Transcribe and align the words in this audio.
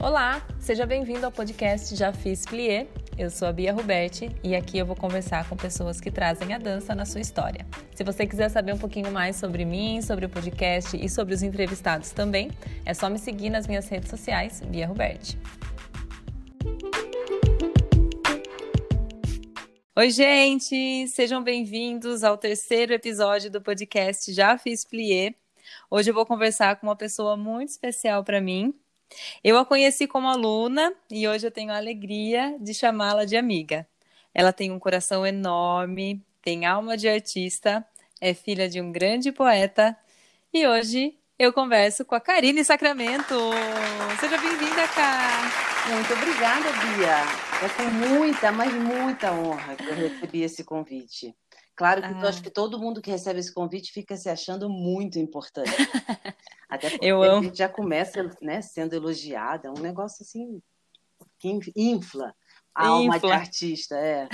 Olá, 0.00 0.46
seja 0.60 0.86
bem-vindo 0.86 1.26
ao 1.26 1.32
podcast 1.32 1.96
Já 1.96 2.12
Fiz 2.12 2.46
Plié. 2.46 2.86
Eu 3.18 3.28
sou 3.30 3.48
a 3.48 3.52
Bia 3.52 3.72
Ruberti 3.72 4.30
e 4.44 4.54
aqui 4.54 4.78
eu 4.78 4.86
vou 4.86 4.94
conversar 4.94 5.48
com 5.48 5.56
pessoas 5.56 6.00
que 6.00 6.08
trazem 6.08 6.54
a 6.54 6.58
dança 6.58 6.94
na 6.94 7.04
sua 7.04 7.20
história. 7.20 7.66
Se 7.96 8.04
você 8.04 8.24
quiser 8.24 8.48
saber 8.48 8.72
um 8.72 8.78
pouquinho 8.78 9.10
mais 9.10 9.34
sobre 9.34 9.64
mim, 9.64 10.00
sobre 10.00 10.24
o 10.24 10.28
podcast 10.28 10.96
e 10.96 11.08
sobre 11.08 11.34
os 11.34 11.42
entrevistados 11.42 12.12
também, 12.12 12.48
é 12.86 12.94
só 12.94 13.10
me 13.10 13.18
seguir 13.18 13.50
nas 13.50 13.66
minhas 13.66 13.88
redes 13.88 14.08
sociais, 14.08 14.60
Bia 14.60 14.86
Ruberti. 14.86 15.36
Oi, 19.96 20.10
gente! 20.10 21.08
Sejam 21.08 21.42
bem-vindos 21.42 22.22
ao 22.22 22.38
terceiro 22.38 22.92
episódio 22.92 23.50
do 23.50 23.60
podcast 23.60 24.32
Já 24.32 24.56
Fiz 24.56 24.84
Plié. 24.84 25.34
Hoje 25.90 26.10
eu 26.10 26.14
vou 26.14 26.24
conversar 26.24 26.76
com 26.76 26.86
uma 26.86 26.94
pessoa 26.94 27.36
muito 27.36 27.70
especial 27.70 28.22
para 28.22 28.40
mim, 28.40 28.72
eu 29.42 29.56
a 29.58 29.64
conheci 29.64 30.06
como 30.06 30.28
aluna 30.28 30.92
e 31.10 31.26
hoje 31.26 31.46
eu 31.46 31.50
tenho 31.50 31.72
a 31.72 31.76
alegria 31.76 32.56
de 32.60 32.74
chamá-la 32.74 33.24
de 33.24 33.36
amiga. 33.36 33.86
Ela 34.34 34.52
tem 34.52 34.70
um 34.70 34.78
coração 34.78 35.26
enorme, 35.26 36.22
tem 36.42 36.66
alma 36.66 36.96
de 36.96 37.08
artista, 37.08 37.86
é 38.20 38.34
filha 38.34 38.68
de 38.68 38.80
um 38.80 38.92
grande 38.92 39.32
poeta 39.32 39.96
e 40.52 40.66
hoje 40.66 41.16
eu 41.38 41.52
converso 41.52 42.04
com 42.04 42.14
a 42.14 42.20
Karine 42.20 42.64
Sacramento. 42.64 43.34
Seja 44.18 44.38
bem-vinda, 44.38 44.88
Cá. 44.88 45.68
Muito 45.88 46.12
obrigada, 46.12 46.72
Bia. 46.72 47.22
É 47.64 47.68
com 47.68 47.84
muita, 47.90 48.52
mas 48.52 48.72
muita 48.74 49.32
honra 49.32 49.76
que 49.76 49.86
eu 49.86 49.94
recebi 49.94 50.42
esse 50.42 50.64
convite. 50.64 51.34
Claro 51.78 52.02
que 52.02 52.08
ah. 52.08 52.20
eu 52.20 52.28
acho 52.28 52.42
que 52.42 52.50
todo 52.50 52.76
mundo 52.76 53.00
que 53.00 53.08
recebe 53.08 53.38
esse 53.38 53.54
convite 53.54 53.92
fica 53.92 54.16
se 54.16 54.28
achando 54.28 54.68
muito 54.68 55.16
importante. 55.16 55.70
Até 56.68 56.90
porque 56.90 57.06
eu 57.06 57.22
amo. 57.22 57.38
a 57.38 57.42
gente 57.44 57.56
já 57.56 57.68
começa 57.68 58.28
né, 58.42 58.60
sendo 58.60 58.94
elogiada, 58.94 59.70
um 59.70 59.80
negócio 59.80 60.24
assim 60.24 60.60
que 61.38 61.72
infla 61.76 62.34
a 62.74 62.88
alma 62.88 63.16
infla. 63.16 63.28
de 63.28 63.34
artista, 63.34 63.96
é. 63.96 64.28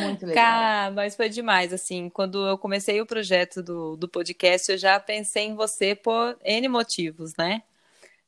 Muito 0.00 0.26
legal. 0.28 0.44
Cá, 0.44 0.92
mas 0.94 1.16
foi 1.16 1.30
demais, 1.30 1.72
assim, 1.72 2.10
quando 2.10 2.46
eu 2.46 2.58
comecei 2.58 3.00
o 3.00 3.06
projeto 3.06 3.62
do, 3.62 3.96
do 3.96 4.06
podcast, 4.06 4.70
eu 4.70 4.76
já 4.76 5.00
pensei 5.00 5.44
em 5.46 5.54
você 5.54 5.94
por 5.94 6.38
N 6.44 6.68
motivos, 6.68 7.32
né? 7.38 7.62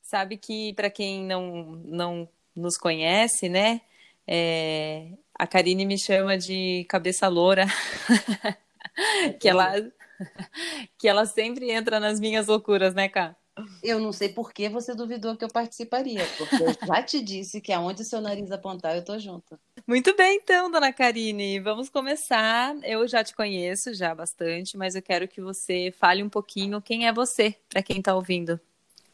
Sabe 0.01 0.39
que, 0.39 0.73
para 0.73 0.89
quem 0.89 1.23
não, 1.25 1.79
não 1.85 2.29
nos 2.57 2.79
conhece, 2.79 3.51
né, 3.51 3.83
é, 4.27 5.09
a 5.39 5.47
Karine 5.47 5.85
me 5.85 5.99
chama 5.99 6.39
de 6.39 6.85
cabeça 6.89 7.29
loura, 7.29 7.67
que 9.41 9.49
ela 9.49 9.75
que 10.99 11.09
ela 11.09 11.27
sempre 11.27 11.71
entra 11.71 11.99
nas 12.01 12.21
minhas 12.21 12.47
loucuras, 12.47 12.95
né, 12.95 13.09
Cá? 13.09 13.37
Eu 13.83 14.01
não 14.01 14.11
sei 14.13 14.29
por 14.29 14.53
que 14.53 14.69
você 14.69 14.95
duvidou 14.95 15.37
que 15.37 15.45
eu 15.45 15.49
participaria, 15.49 16.27
porque 16.37 16.57
eu 16.57 16.87
já 16.87 17.03
te 17.03 17.23
disse 17.23 17.61
que 17.61 17.73
aonde 17.73 18.05
seu 18.05 18.21
nariz 18.21 18.51
apontar, 18.51 18.97
eu 18.97 19.05
tô 19.05 19.17
junto. 19.17 19.59
Muito 19.87 20.17
bem, 20.17 20.39
então, 20.43 20.69
dona 20.69 20.93
Karine, 20.93 21.61
vamos 21.61 21.89
começar. 21.89 22.75
Eu 22.83 23.07
já 23.07 23.23
te 23.23 23.35
conheço 23.35 23.95
já 23.95 24.13
bastante, 24.13 24.77
mas 24.77 24.97
eu 24.97 25.03
quero 25.03 25.29
que 25.29 25.41
você 25.41 25.95
fale 25.97 26.21
um 26.21 26.29
pouquinho 26.29 26.83
quem 26.83 27.07
é 27.07 27.13
você, 27.13 27.55
para 27.69 27.83
quem 27.83 27.99
está 27.99 28.15
ouvindo. 28.17 28.59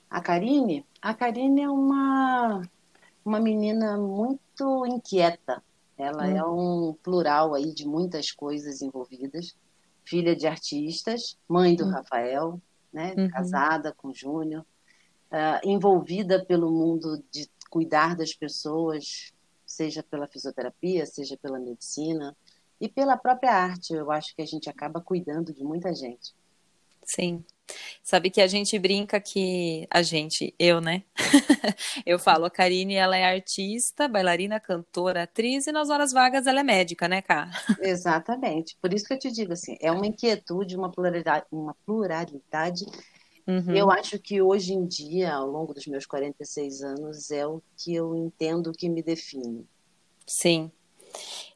A 0.09 0.23
Karine? 0.23 0.87
A 1.03 1.12
Karine 1.12 1.62
é 1.62 1.69
uma, 1.69 2.62
uma 3.23 3.41
menina 3.41 3.99
muito 3.99 4.87
inquieta, 4.87 5.62
ela 6.01 6.27
hum. 6.27 6.37
é 6.37 6.45
um 6.45 6.95
plural 7.03 7.55
aí 7.55 7.73
de 7.73 7.87
muitas 7.87 8.31
coisas 8.31 8.83
envolvidas. 8.83 9.56
Filha 10.05 10.34
de 10.34 10.47
artistas, 10.47 11.39
mãe 11.48 11.77
do 11.77 11.84
hum. 11.84 11.91
Rafael, 11.91 12.61
né, 12.93 13.15
uhum. 13.17 13.29
casada 13.29 13.93
com 13.93 14.12
Júnior, 14.12 14.65
uh, 15.31 15.69
envolvida 15.69 16.45
pelo 16.45 16.71
mundo 16.71 17.23
de 17.31 17.48
cuidar 17.69 18.17
das 18.17 18.34
pessoas, 18.34 19.33
seja 19.65 20.03
pela 20.03 20.27
fisioterapia, 20.27 21.06
seja 21.06 21.37
pela 21.37 21.59
medicina 21.59 22.37
e 22.81 22.88
pela 22.88 23.17
própria 23.17 23.53
arte. 23.53 23.94
Eu 23.94 24.11
acho 24.11 24.34
que 24.34 24.43
a 24.43 24.47
gente 24.47 24.69
acaba 24.69 25.00
cuidando 25.00 25.53
de 25.53 25.62
muita 25.62 25.94
gente. 25.94 26.34
Sim. 27.05 27.44
Sabe 28.03 28.31
que 28.31 28.41
a 28.41 28.47
gente 28.47 28.78
brinca 28.78 29.20
que 29.20 29.86
a 29.91 30.03
gente, 30.03 30.54
eu, 30.58 30.81
né? 30.81 31.04
eu 32.04 32.19
falo, 32.19 32.44
a 32.44 32.50
Karine, 32.50 32.94
ela 32.94 33.16
é 33.16 33.25
artista, 33.25 34.08
bailarina, 34.08 34.58
cantora, 34.58 35.25
atriz 35.25 35.66
e 35.66 35.72
nas 35.72 35.91
horas 35.91 36.12
vagas 36.12 36.47
ela 36.47 36.60
é 36.60 36.62
médica, 36.64 37.06
né, 37.06 37.22
Cá? 37.22 37.50
Exatamente. 37.81 38.76
Por 38.81 38.92
isso 38.92 39.06
que 39.06 39.14
eu 39.14 39.19
te 39.19 39.31
digo 39.31 39.53
assim, 39.53 39.76
é 39.81 39.92
uma 39.92 40.06
inquietude, 40.06 40.76
uma 40.76 40.91
pluralidade, 40.91 41.47
uma 41.53 41.76
pluralidade. 41.86 42.84
Uhum. 43.47 43.75
Eu 43.75 43.91
acho 43.91 44.19
que 44.19 44.41
hoje 44.41 44.72
em 44.72 44.87
dia, 44.87 45.34
ao 45.34 45.47
longo 45.47 45.75
dos 45.75 45.87
meus 45.87 46.06
46 46.06 46.82
anos, 46.82 47.31
é 47.31 47.47
o 47.47 47.62
que 47.76 47.94
eu 47.94 48.14
entendo 48.14 48.72
que 48.72 48.88
me 48.88 49.02
define. 49.02 49.66
Sim. 50.26 50.70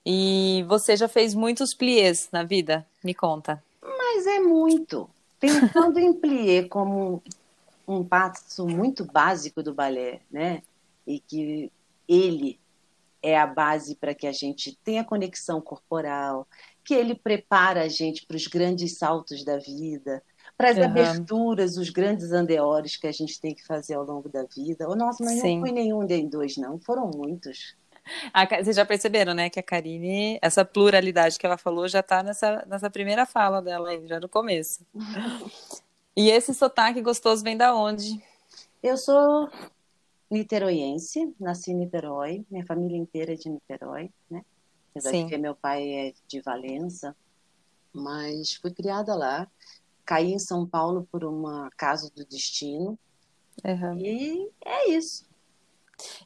E 0.05 0.65
você 0.69 0.97
já 0.97 1.09
fez 1.09 1.35
muitos 1.35 1.75
pliés 1.75 2.29
na 2.33 2.43
vida? 2.43 2.87
Me 3.03 3.15
conta. 3.15 3.63
Mas 3.83 4.27
é 4.27 4.41
muito. 4.41 5.09
Pensando 5.41 5.99
em 5.99 6.13
plié 6.13 6.69
como 6.69 7.23
um 7.87 8.05
passo 8.05 8.67
muito 8.67 9.05
básico 9.05 9.63
do 9.63 9.75
balé, 9.75 10.21
né? 10.31 10.63
E 11.07 11.21
que 11.21 11.71
ele 12.09 12.59
é 13.23 13.39
a 13.39 13.47
base 13.47 13.97
para 13.97 14.15
que 14.15 14.27
a 14.27 14.33
gente 14.33 14.79
tenha 14.85 15.05
conexão 15.05 15.61
corporal, 15.61 16.47
que 16.85 16.95
ele 16.95 17.15
prepara 17.15 17.83
a 17.83 17.89
gente 17.89 18.27
para 18.27 18.37
os 18.37 18.47
grandes 18.47 18.99
saltos 18.99 19.45
da 19.45 19.59
vida, 19.59 20.23
para 20.57 20.71
as 20.71 20.77
uhum. 20.77 20.85
aberturas, 20.85 21.77
os 21.77 21.91
grandes 21.91 22.33
andeores 22.33 22.97
que 22.97 23.07
a 23.07 23.13
gente 23.13 23.41
tem 23.41 23.55
que 23.55 23.67
fazer 23.67 23.95
ao 23.95 24.05
longo 24.05 24.29
da 24.29 24.45
vida. 24.45 24.87
Oh, 24.89 24.95
nossa, 24.95 25.25
mas 25.25 25.41
Sim. 25.41 25.57
não 25.57 25.61
foi 25.63 25.73
nenhum 25.73 26.03
nem 26.03 26.29
dois, 26.29 26.57
não, 26.57 26.79
foram 26.79 27.11
muitos. 27.11 27.75
A, 28.33 28.47
vocês 28.47 28.77
já 28.77 28.85
perceberam, 28.85 29.33
né, 29.35 29.49
que 29.49 29.59
a 29.59 29.63
Karine, 29.63 30.39
essa 30.43 30.65
pluralidade 30.65 31.39
que 31.39 31.47
ela 31.47 31.57
falou 31.57 31.89
já 31.89 32.01
está 32.01 32.23
nessa, 32.23 32.65
nessa 32.67 32.91
primeira 32.91 33.25
fala 33.25 33.63
dela 33.63 33.91
aí, 33.91 34.07
já 34.07 34.21
no 34.21 34.29
começo. 34.29 34.85
e 36.17 36.31
esse 36.31 36.53
sotaque 36.55 37.01
gostoso 37.01 37.43
vem 37.43 37.57
da 37.57 37.75
onde? 37.75 38.23
Eu 38.83 38.97
sou 38.97 39.49
niteroiense, 40.31 41.35
nasci 41.41 41.71
em 41.71 41.77
Niterói, 41.77 42.45
minha 42.51 42.67
família 42.67 42.99
inteira 42.99 43.33
é 43.33 43.37
de 43.37 43.49
Niterói, 43.49 44.11
né? 44.31 44.45
Apesar 44.91 45.11
Sim. 45.11 45.25
de 45.25 45.31
que 45.31 45.39
meu 45.39 45.55
pai 45.55 45.89
é 45.89 46.13
de 46.29 46.41
Valença, 46.41 47.17
mas 47.93 48.55
fui 48.55 48.73
criada 48.73 49.15
lá. 49.15 49.49
Caí 50.05 50.33
em 50.33 50.39
São 50.39 50.67
Paulo 50.67 51.09
por 51.11 51.25
uma 51.25 51.71
casa 51.77 52.11
do 52.15 52.25
destino. 52.27 52.99
Uhum. 53.65 53.99
E 53.99 54.51
é 54.65 54.91
isso. 54.91 55.25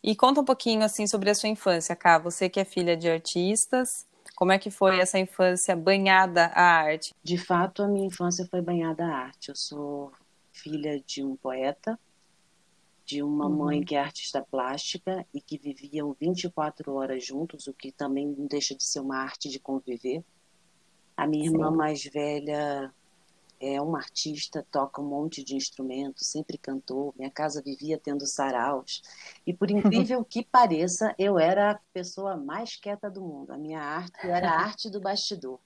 E 0.03 0.15
conta 0.15 0.41
um 0.41 0.45
pouquinho 0.45 0.83
assim 0.83 1.07
sobre 1.07 1.31
a 1.31 1.35
sua 1.35 1.49
infância, 1.49 1.95
Cá. 1.95 2.19
Você 2.19 2.49
que 2.49 2.61
é 2.61 2.65
filha 2.65 2.97
de 2.97 3.09
artistas, 3.09 4.07
como 4.39 4.53
é 4.53 4.59
que 4.59 4.71
foi 4.71 5.01
essa 5.01 5.19
infância 5.19 5.75
banhada 5.75 6.47
à 6.55 6.63
arte? 6.63 7.15
De 7.23 7.37
fato, 7.37 7.83
a 7.83 7.89
minha 7.89 8.07
infância 8.07 8.47
foi 8.49 8.61
banhada 8.61 9.05
à 9.05 9.17
arte. 9.17 9.49
Eu 9.49 9.57
sou 9.57 10.13
filha 10.53 11.03
de 11.05 11.25
um 11.25 11.35
poeta, 11.37 11.99
de 13.05 13.23
uma 13.23 13.47
uhum. 13.47 13.57
mãe 13.57 13.83
que 13.83 13.95
é 13.95 14.01
artista 14.01 14.41
plástica 14.49 15.27
e 15.33 15.41
que 15.41 15.59
viviam 15.59 16.15
24 16.21 16.93
horas 16.93 17.25
juntos, 17.25 17.67
o 17.67 17.73
que 17.73 17.91
também 17.91 18.27
não 18.27 18.47
deixa 18.47 18.75
de 18.75 18.85
ser 18.85 19.01
uma 19.01 19.17
arte 19.19 19.49
de 19.49 19.59
conviver. 19.59 20.23
A 21.17 21.27
minha 21.27 21.49
Sim. 21.49 21.55
irmã 21.55 21.71
mais 21.71 22.05
velha 22.05 22.95
é 23.61 23.81
uma 23.81 23.99
artista, 23.99 24.67
toca 24.71 25.01
um 25.01 25.07
monte 25.07 25.43
de 25.43 25.57
instrumentos, 25.57 26.27
sempre 26.27 26.57
cantou. 26.57 27.15
Minha 27.17 27.31
casa 27.31 27.63
vivia 27.63 27.99
tendo 27.99 28.27
saraus. 28.27 29.03
E 29.47 29.53
por 29.53 29.71
incrível 29.71 30.25
que 30.25 30.45
pareça, 30.45 31.15
eu 31.19 31.39
era 31.39 31.73
a 31.73 31.79
pessoa 31.93 32.37
mais 32.37 32.77
quieta 32.77 33.11
do 33.11 33.21
mundo. 33.21 33.53
A 33.53 33.59
minha 33.59 33.81
arte 33.81 34.27
era 34.27 34.51
a 34.51 34.61
arte 34.61 34.91
do 34.91 35.01
bastidor. 35.01 35.59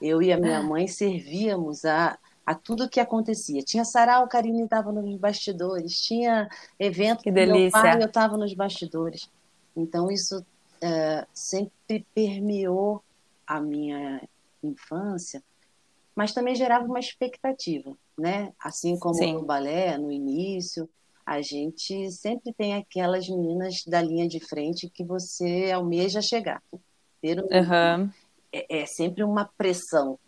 Eu 0.00 0.22
e 0.22 0.32
a 0.32 0.38
minha 0.38 0.62
mãe 0.62 0.86
servíamos 0.86 1.84
a, 1.84 2.18
a 2.44 2.54
tudo 2.54 2.88
que 2.88 3.00
acontecia. 3.00 3.62
Tinha 3.62 3.84
sarau, 3.84 4.28
Karine 4.28 4.64
estava 4.64 4.92
nos 4.92 5.16
bastidores. 5.16 6.00
Tinha 6.00 6.48
evento 6.78 7.22
que 7.22 7.30
delícia. 7.30 7.80
meu 7.80 7.90
pai, 7.90 8.02
eu 8.02 8.06
estava 8.06 8.36
nos 8.36 8.52
bastidores. 8.54 9.30
Então 9.76 10.10
isso 10.10 10.38
uh, 10.38 11.26
sempre 11.32 12.06
permeou 12.14 13.02
a 13.46 13.60
minha 13.60 14.20
infância 14.62 15.42
mas 16.18 16.32
também 16.32 16.56
gerava 16.56 16.84
uma 16.84 16.98
expectativa, 16.98 17.96
né? 18.18 18.52
Assim 18.58 18.98
como 18.98 19.14
Sim. 19.14 19.34
no 19.34 19.44
balé, 19.44 19.96
no 19.96 20.10
início, 20.10 20.90
a 21.24 21.40
gente 21.40 22.10
sempre 22.10 22.52
tem 22.52 22.74
aquelas 22.74 23.28
meninas 23.28 23.84
da 23.86 24.02
linha 24.02 24.26
de 24.26 24.40
frente 24.40 24.90
que 24.90 25.04
você 25.04 25.70
almeja 25.72 26.20
chegar. 26.20 26.60
Ter 27.22 27.38
um, 27.38 27.44
uhum. 27.44 28.10
é, 28.52 28.80
é, 28.80 28.84
sempre 28.86 29.22
uma 29.22 29.48
pressão. 29.56 30.18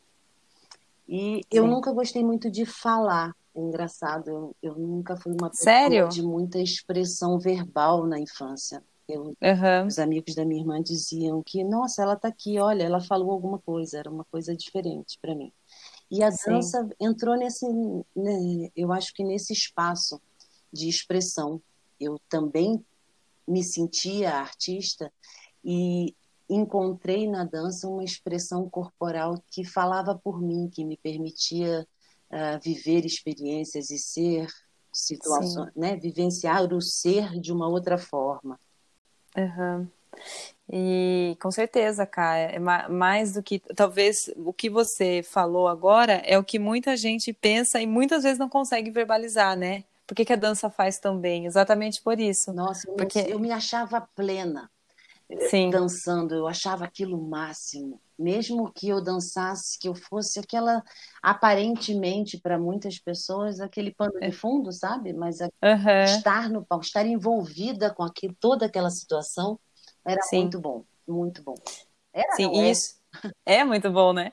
E 1.09 1.39
Sim. 1.39 1.41
eu 1.51 1.67
nunca 1.67 1.93
gostei 1.93 2.23
muito 2.23 2.49
de 2.49 2.65
falar. 2.65 3.35
É 3.53 3.59
engraçado, 3.59 4.29
eu, 4.29 4.57
eu 4.63 4.75
nunca 4.77 5.17
fui 5.17 5.33
uma 5.33 5.51
pessoa 5.51 5.75
Sério? 5.75 6.09
de 6.09 6.23
muita 6.23 6.61
expressão 6.61 7.37
verbal 7.37 8.07
na 8.07 8.21
infância. 8.21 8.81
Eu, 9.09 9.35
uhum. 9.43 9.87
Os 9.89 9.99
amigos 9.99 10.37
da 10.37 10.45
minha 10.45 10.61
irmã 10.61 10.81
diziam 10.81 11.43
que, 11.43 11.65
nossa, 11.65 12.01
ela 12.01 12.15
está 12.15 12.29
aqui, 12.29 12.61
olha, 12.61 12.85
ela 12.85 13.01
falou 13.01 13.33
alguma 13.33 13.59
coisa, 13.59 13.99
era 13.99 14.09
uma 14.09 14.25
coisa 14.31 14.57
diferente 14.57 15.19
para 15.21 15.35
mim. 15.35 15.53
E 16.11 16.23
a 16.23 16.31
Sim. 16.31 16.51
dança 16.51 16.89
entrou 16.99 17.37
nesse, 17.37 17.67
né, 18.17 18.71
eu 18.75 18.93
acho 18.93 19.15
que 19.15 19.23
nesse 19.23 19.53
espaço 19.53 20.21
de 20.73 20.89
expressão. 20.89 21.61
Eu 21.99 22.19
também 22.29 22.85
me 23.47 23.63
sentia 23.63 24.35
artista 24.35 25.13
e 25.65 26.15
encontrei 26.49 27.29
na 27.29 27.45
dança 27.45 27.89
uma 27.89 28.03
expressão 28.03 28.69
corporal 28.69 29.41
que 29.51 29.65
falava 29.65 30.19
por 30.19 30.41
mim, 30.41 30.69
que 30.69 30.85
me 30.85 30.97
permitia 30.97 31.87
uh, 32.31 32.61
viver 32.63 33.05
experiências 33.05 33.91
e 33.91 33.99
ser 33.99 34.49
situações, 34.93 35.73
né, 35.77 35.97
vivenciar 35.97 36.73
o 36.73 36.81
ser 36.81 37.39
de 37.41 37.53
uma 37.53 37.69
outra 37.69 37.97
forma. 37.97 38.59
Uhum. 39.37 39.89
E 40.73 41.37
com 41.41 41.51
certeza, 41.51 42.07
Cá, 42.07 42.37
é 42.37 42.59
mais 42.59 43.33
do 43.33 43.43
que 43.43 43.59
talvez 43.75 44.31
o 44.37 44.53
que 44.53 44.71
você 44.71 45.21
falou 45.23 45.67
agora 45.67 46.23
é 46.25 46.39
o 46.39 46.45
que 46.45 46.61
muita 46.61 46.97
gente 46.97 47.33
pensa 47.33 47.81
e 47.81 47.87
muitas 47.87 48.23
vezes 48.23 48.39
não 48.39 48.49
consegue 48.49 48.91
verbalizar, 48.91 49.57
né? 49.57 49.83
Por 50.07 50.15
que, 50.15 50.25
que 50.25 50.33
a 50.33 50.37
dança 50.37 50.71
faz 50.71 50.99
tão 50.99 51.19
bem? 51.19 51.47
Exatamente 51.47 52.01
por 52.01 52.21
isso. 52.21 52.53
Nossa, 52.53 52.89
porque 52.93 53.19
eu 53.19 53.39
me 53.41 53.51
achava 53.51 54.01
plena 54.01 54.71
Sim. 55.49 55.71
dançando, 55.71 56.35
eu 56.35 56.47
achava 56.47 56.85
aquilo 56.85 57.19
o 57.19 57.29
máximo. 57.29 58.01
Mesmo 58.19 58.71
que 58.73 58.89
eu 58.89 59.03
dançasse, 59.03 59.79
que 59.79 59.89
eu 59.89 59.95
fosse 59.95 60.39
aquela, 60.39 60.85
aparentemente, 61.23 62.39
para 62.39 62.59
muitas 62.59 62.99
pessoas, 62.99 63.61
aquele 63.61 63.93
pano 63.93 64.13
de 64.21 64.27
é. 64.27 64.33
fundo, 64.33 64.71
sabe? 64.73 65.13
Mas 65.13 65.41
uhum. 65.41 66.05
estar 66.05 66.49
no 66.49 66.65
palco, 66.65 66.85
estar 66.85 67.07
envolvida 67.07 67.93
com 67.93 68.03
aquilo, 68.03 68.37
toda 68.39 68.67
aquela 68.67 68.91
situação, 68.91 69.59
era 70.05 70.23
Sim. 70.23 70.43
muito 70.43 70.61
bom, 70.61 70.85
muito 71.07 71.43
bom. 71.43 71.55
Era, 72.13 72.33
Sim, 72.33 72.61
é? 72.61 72.71
isso. 72.71 73.01
É 73.45 73.65
muito 73.65 73.91
bom, 73.91 74.13
né? 74.13 74.33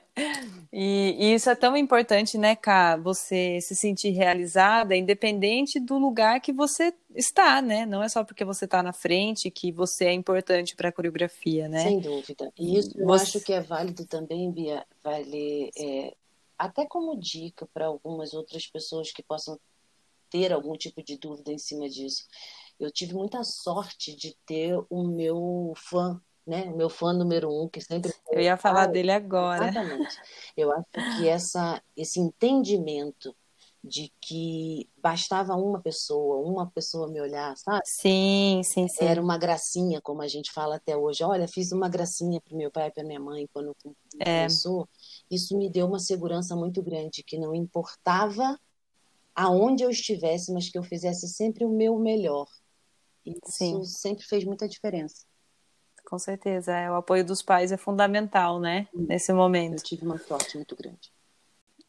E, 0.72 1.16
e, 1.18 1.34
isso 1.34 1.50
é 1.50 1.54
tão 1.54 1.76
importante, 1.76 2.38
né, 2.38 2.54
Ká? 2.54 2.96
Você 2.96 3.60
se 3.60 3.74
sentir 3.74 4.10
realizada, 4.10 4.94
independente 4.94 5.80
do 5.80 5.98
lugar 5.98 6.40
que 6.40 6.52
você 6.52 6.94
está, 7.14 7.60
né? 7.60 7.84
Não 7.84 8.02
é 8.02 8.08
só 8.08 8.22
porque 8.22 8.44
você 8.44 8.66
está 8.66 8.82
na 8.82 8.92
frente 8.92 9.50
que 9.50 9.72
você 9.72 10.06
é 10.06 10.12
importante 10.12 10.76
para 10.76 10.90
a 10.90 10.92
coreografia, 10.92 11.68
né? 11.68 11.82
Sem 11.82 11.98
dúvida. 11.98 12.52
E 12.56 12.78
isso 12.78 12.92
eu 12.96 13.12
acho 13.12 13.40
que 13.40 13.52
é 13.52 13.60
válido 13.60 14.06
também, 14.06 14.50
Bia, 14.52 14.86
vale 15.02 15.70
é, 15.76 16.14
até 16.56 16.86
como 16.86 17.18
dica 17.18 17.66
para 17.72 17.86
algumas 17.86 18.34
outras 18.34 18.66
pessoas 18.66 19.10
que 19.10 19.22
possam 19.22 19.58
ter 20.30 20.52
algum 20.52 20.76
tipo 20.76 21.02
de 21.02 21.16
dúvida 21.16 21.50
em 21.50 21.58
cima 21.58 21.88
disso. 21.88 22.26
Eu 22.78 22.90
tive 22.90 23.14
muita 23.14 23.42
sorte 23.42 24.14
de 24.14 24.36
ter 24.46 24.78
o 24.88 25.02
meu 25.02 25.72
fã 25.76 26.20
né? 26.48 26.64
O 26.72 26.76
meu 26.76 26.88
fã 26.88 27.12
número 27.12 27.50
um, 27.52 27.68
que 27.68 27.78
sempre. 27.78 28.10
Eu 28.32 28.40
ia 28.40 28.56
falar 28.56 28.86
dele 28.86 29.12
agora. 29.12 29.68
Exatamente. 29.68 30.16
Eu 30.56 30.72
acho 30.72 31.18
que 31.18 31.28
essa, 31.28 31.82
esse 31.94 32.18
entendimento 32.18 33.36
de 33.84 34.12
que 34.20 34.88
bastava 34.96 35.54
uma 35.54 35.80
pessoa, 35.80 36.38
uma 36.38 36.68
pessoa 36.70 37.06
me 37.06 37.20
olhar, 37.20 37.56
sabe? 37.56 37.82
Sim, 37.84 38.62
sim, 38.64 38.88
sim. 38.88 39.04
Era 39.04 39.20
uma 39.20 39.38
gracinha, 39.38 40.00
como 40.00 40.22
a 40.22 40.26
gente 40.26 40.50
fala 40.50 40.76
até 40.76 40.96
hoje. 40.96 41.22
Olha, 41.22 41.46
fiz 41.46 41.70
uma 41.70 41.88
gracinha 41.88 42.40
para 42.40 42.56
meu 42.56 42.70
pai 42.70 42.88
e 42.88 42.90
para 42.90 43.04
minha 43.04 43.20
mãe 43.20 43.46
quando 43.52 43.76
é. 44.18 44.40
começou. 44.40 44.88
Isso 45.30 45.56
me 45.56 45.70
deu 45.70 45.86
uma 45.86 45.98
segurança 45.98 46.56
muito 46.56 46.82
grande, 46.82 47.22
que 47.22 47.38
não 47.38 47.54
importava 47.54 48.58
aonde 49.34 49.84
eu 49.84 49.90
estivesse, 49.90 50.52
mas 50.52 50.68
que 50.68 50.78
eu 50.78 50.82
fizesse 50.82 51.28
sempre 51.28 51.64
o 51.64 51.68
meu 51.68 51.98
melhor. 51.98 52.48
Isso 53.24 53.40
sim. 53.46 53.84
sempre 53.84 54.24
fez 54.24 54.44
muita 54.44 54.68
diferença 54.68 55.28
com 56.08 56.18
certeza. 56.18 56.72
É, 56.72 56.90
o 56.90 56.94
apoio 56.94 57.22
dos 57.22 57.42
pais 57.42 57.70
é 57.70 57.76
fundamental, 57.76 58.58
né? 58.58 58.88
Nesse 58.94 59.30
momento. 59.30 59.74
Eu 59.74 59.82
tive 59.82 60.06
uma 60.06 60.18
sorte 60.18 60.56
muito 60.56 60.74
grande. 60.74 61.12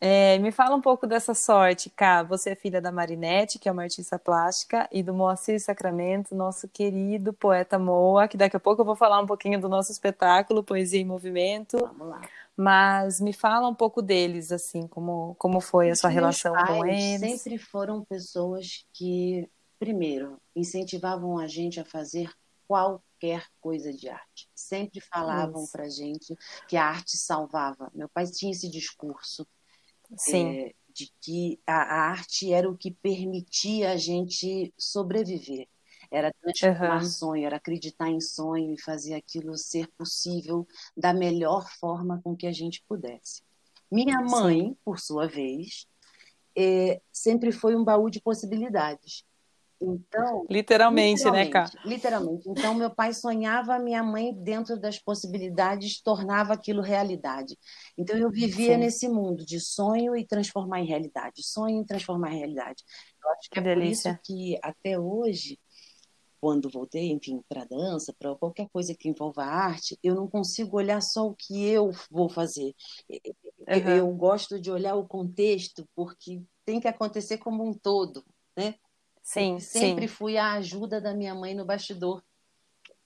É, 0.01 0.37
me 0.39 0.51
fala 0.51 0.75
um 0.75 0.81
pouco 0.81 1.07
dessa 1.07 1.33
sorte, 1.33 1.89
Cá. 1.89 2.23
Você 2.23 2.51
é 2.51 2.55
filha 2.55 2.81
da 2.81 2.91
Marinette, 2.91 3.59
que 3.59 3.67
é 3.67 3.71
uma 3.71 3.83
artista 3.83 4.17
plástica, 4.17 4.87
e 4.91 5.03
do 5.03 5.13
Moacir 5.13 5.59
Sacramento, 5.61 6.35
nosso 6.35 6.67
querido 6.69 7.33
poeta 7.33 7.77
Moa, 7.77 8.27
que 8.27 8.37
daqui 8.37 8.55
a 8.55 8.59
pouco 8.59 8.81
eu 8.81 8.85
vou 8.85 8.95
falar 8.95 9.19
um 9.21 9.25
pouquinho 9.25 9.59
do 9.59 9.67
nosso 9.67 9.91
espetáculo, 9.91 10.63
Poesia 10.63 11.01
em 11.01 11.05
Movimento. 11.05 11.77
Vamos 11.77 12.07
lá. 12.07 12.21
Mas 12.55 13.21
me 13.21 13.31
fala 13.31 13.67
um 13.69 13.75
pouco 13.75 14.01
deles, 14.01 14.51
assim, 14.51 14.85
como, 14.87 15.35
como 15.37 15.61
foi 15.61 15.91
a 15.91 15.95
sua 15.95 16.09
relação 16.09 16.53
com 16.65 16.85
eles. 16.85 17.41
sempre 17.41 17.57
foram 17.57 18.03
pessoas 18.03 18.85
que, 18.93 19.49
primeiro, 19.79 20.39
incentivavam 20.55 21.39
a 21.39 21.47
gente 21.47 21.79
a 21.79 21.85
fazer 21.85 22.29
qualquer 22.67 23.47
coisa 23.59 23.91
de 23.91 24.09
arte. 24.09 24.47
Sempre 24.53 24.99
falavam 24.99 25.65
para 25.71 25.89
gente 25.89 26.35
que 26.67 26.77
a 26.77 26.85
arte 26.85 27.17
salvava. 27.17 27.89
Meu 27.95 28.07
pai 28.07 28.27
tinha 28.27 28.51
esse 28.51 28.69
discurso 28.69 29.47
é, 30.31 30.73
de 30.93 31.11
que 31.21 31.59
a, 31.65 31.73
a, 31.73 32.09
arte 32.11 32.53
era 32.53 32.69
o 32.69 32.77
que 32.77 32.91
permitia 32.91 33.91
a 33.91 33.97
gente 33.97 34.73
sobreviver. 34.77 35.67
Era 36.11 36.33
transformar 36.41 37.01
uhum. 37.01 37.09
sonho, 37.09 37.45
era 37.45 37.57
acreditar 37.57 38.09
em 38.09 38.19
sonho 38.19 38.73
e 38.73 38.81
fazer 38.81 39.13
aquilo 39.13 39.55
ser 39.57 39.87
possível 39.97 40.67
da 40.97 41.13
melhor 41.13 41.69
forma 41.79 42.19
com 42.23 42.35
que 42.35 42.47
a 42.47 42.51
gente 42.51 42.83
pudesse. 42.87 43.41
Minha 43.91 44.21
mãe, 44.21 44.69
Sim. 44.69 44.77
por 44.83 44.99
sua 44.99 45.27
vez, 45.27 45.87
é, 46.55 47.01
sempre 47.11 47.51
foi 47.51 47.75
um 47.75 47.83
baú 47.83 48.09
de 48.09 48.21
possibilidades. 48.21 49.23
Então, 49.81 50.45
literalmente, 50.49 51.19
literalmente, 51.19 51.31
né, 51.31 51.47
Cá? 51.49 51.71
Literalmente. 51.85 52.49
Então, 52.49 52.73
meu 52.73 52.89
pai 52.93 53.13
sonhava, 53.13 53.79
minha 53.79 54.03
mãe, 54.03 54.33
dentro 54.33 54.77
das 54.77 54.99
possibilidades, 54.99 56.01
tornava 56.01 56.53
aquilo 56.53 56.81
realidade. 56.81 57.57
Então, 57.97 58.17
eu 58.17 58.29
vivia 58.29 58.73
Sim. 58.73 58.77
nesse 58.77 59.07
mundo 59.07 59.45
de 59.45 59.59
sonho 59.59 60.17
e 60.17 60.25
transformar 60.25 60.81
em 60.81 60.85
realidade, 60.85 61.41
sonho 61.43 61.81
e 61.81 61.85
transformar 61.85 62.33
em 62.33 62.39
realidade. 62.39 62.83
Eu 63.23 63.31
acho 63.31 63.49
que, 63.49 63.49
que 63.51 63.59
é 63.59 63.63
delícia. 63.63 64.11
por 64.11 64.15
isso 64.15 64.21
que 64.25 64.59
até 64.61 64.99
hoje, 64.99 65.57
quando 66.41 66.69
voltei, 66.69 67.11
enfim, 67.11 67.41
para 67.47 67.63
dança, 67.63 68.13
para 68.17 68.35
qualquer 68.35 68.67
coisa 68.69 68.93
que 68.93 69.07
envolva 69.07 69.45
arte, 69.45 69.97
eu 70.03 70.13
não 70.13 70.27
consigo 70.27 70.75
olhar 70.75 71.01
só 71.01 71.25
o 71.25 71.35
que 71.35 71.65
eu 71.65 71.91
vou 72.11 72.29
fazer. 72.29 72.73
Uhum. 73.09 73.95
Eu 73.95 74.11
gosto 74.11 74.59
de 74.59 74.69
olhar 74.69 74.95
o 74.95 75.07
contexto, 75.07 75.87
porque 75.95 76.41
tem 76.65 76.81
que 76.81 76.87
acontecer 76.87 77.37
como 77.37 77.65
um 77.65 77.73
todo, 77.73 78.25
né? 78.57 78.75
Sim, 79.29 79.59
sempre 79.59 80.07
sim. 80.07 80.15
fui 80.15 80.39
a 80.39 80.53
ajuda 80.53 80.99
da 80.99 81.13
minha 81.13 81.35
mãe 81.35 81.53
no 81.53 81.63
bastidor. 81.63 82.23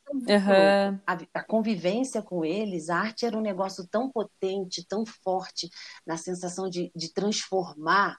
Uhum. 0.09 0.97
A, 1.05 1.17
a, 1.33 1.43
convivência 1.43 2.21
com 2.21 2.45
eles, 2.45 2.89
a 2.89 2.97
arte 2.97 3.25
era 3.25 3.37
um 3.37 3.41
negócio 3.41 3.85
tão 3.85 4.09
potente, 4.09 4.87
tão 4.87 5.05
forte, 5.05 5.69
na 6.07 6.15
sensação 6.15 6.69
de, 6.69 6.89
de 6.95 7.11
transformar, 7.11 8.17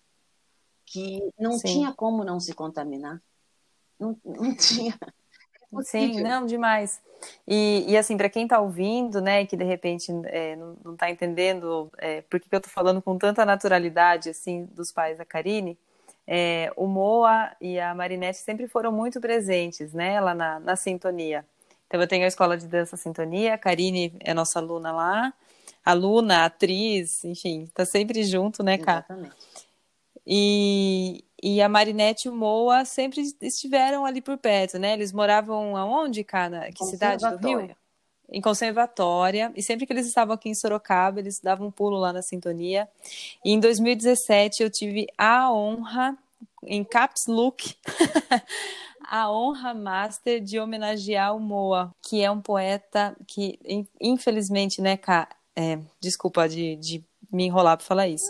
que 0.85 1.19
não 1.39 1.53
Sim. 1.53 1.69
tinha 1.69 1.95
como 1.95 2.25
não 2.25 2.39
se 2.39 2.53
contaminar. 2.53 3.23
Não, 3.99 4.21
não 4.23 4.53
tinha. 4.55 4.99
É 5.73 5.83
Sim, 5.83 6.21
não, 6.21 6.45
demais. 6.45 7.01
E, 7.49 7.87
e 7.89 7.97
assim, 7.97 8.19
para 8.19 8.29
quem 8.29 8.43
está 8.43 8.61
ouvindo, 8.61 9.23
né, 9.23 9.47
que 9.47 9.57
de 9.57 9.65
repente 9.65 10.13
é, 10.27 10.57
não 10.57 10.93
está 10.93 11.11
entendendo 11.11 11.91
é, 11.97 12.21
por 12.21 12.39
que, 12.39 12.51
que 12.51 12.55
eu 12.55 12.59
estou 12.59 12.71
falando 12.71 13.01
com 13.01 13.17
tanta 13.17 13.47
naturalidade, 13.47 14.29
assim, 14.29 14.67
dos 14.67 14.93
pais 14.93 15.17
da 15.17 15.25
Karine, 15.25 15.79
é, 16.27 16.73
o 16.77 16.87
Moa 16.87 17.55
e 17.61 17.79
a 17.79 17.95
Marinette 17.95 18.39
sempre 18.39 18.67
foram 18.67 18.91
muito 18.91 19.21
presentes, 19.21 19.93
né, 19.93 20.21
lá 20.21 20.35
na, 20.35 20.61
na 20.61 20.77
Sintonia. 20.77 21.45
Então 21.87 22.01
eu 22.01 22.09
tenho 22.09 22.25
a 22.25 22.29
escola 22.29 22.57
de 22.57 22.67
dança 22.67 22.97
Sintonia, 22.97 23.55
a 23.55 23.59
Karine 23.59 24.17
é 24.21 24.33
nossa 24.33 24.59
aluna 24.59 24.93
lá, 24.93 25.33
aluna, 25.85 26.45
atriz, 26.45 27.25
enfim, 27.25 27.71
tá 27.75 27.85
sempre 27.85 28.25
junto, 28.25 28.63
né, 28.63 28.79
Cá? 28.79 29.05
Exatamente. 29.09 29.37
E, 30.27 31.23
e 31.43 31.61
a 31.61 31.69
Marinette 31.69 32.29
e 32.29 32.31
o 32.31 32.35
Moa 32.35 32.85
sempre 32.85 33.21
estiveram 33.43 34.07
ali 34.07 34.23
por 34.23 34.39
perto, 34.39 34.79
né? 34.79 34.95
Eles 34.95 35.13
moravam 35.13 35.77
aonde, 35.77 36.25
Cá? 36.25 36.49
Que 36.75 36.85
cidade 36.85 37.23
do 37.29 37.47
Rio? 37.47 37.77
Em 38.35 38.41
Conservatória. 38.41 39.53
E 39.55 39.63
sempre 39.63 39.87
que 39.87 39.93
eles 39.93 40.07
estavam 40.07 40.35
aqui 40.35 40.49
em 40.49 40.55
Sorocaba, 40.55 41.21
eles 41.21 41.39
davam 41.41 41.69
um 41.69 41.71
pulo 41.71 41.99
lá 41.99 42.13
na 42.13 42.21
Sintonia. 42.21 42.89
E 43.45 43.53
em 43.53 43.61
2017 43.61 44.63
eu 44.63 44.69
tive 44.71 45.07
a 45.17 45.53
honra, 45.53 46.19
em 46.65 46.83
Caps 46.83 47.27
Look, 47.29 47.77
a 49.07 49.31
honra 49.31 49.73
master 49.73 50.41
de 50.41 50.59
homenagear 50.59 51.37
o 51.37 51.39
Moa, 51.39 51.95
que 52.03 52.23
é 52.23 52.31
um 52.31 52.41
poeta 52.41 53.15
que, 53.27 53.59
infelizmente, 54.01 54.83
né, 54.83 54.97
Cá? 54.97 55.29
É, 55.55 55.79
desculpa 56.01 56.49
de, 56.49 56.75
de 56.75 57.05
me 57.31 57.45
enrolar 57.45 57.77
para 57.77 57.87
falar 57.87 58.09
isso. 58.09 58.29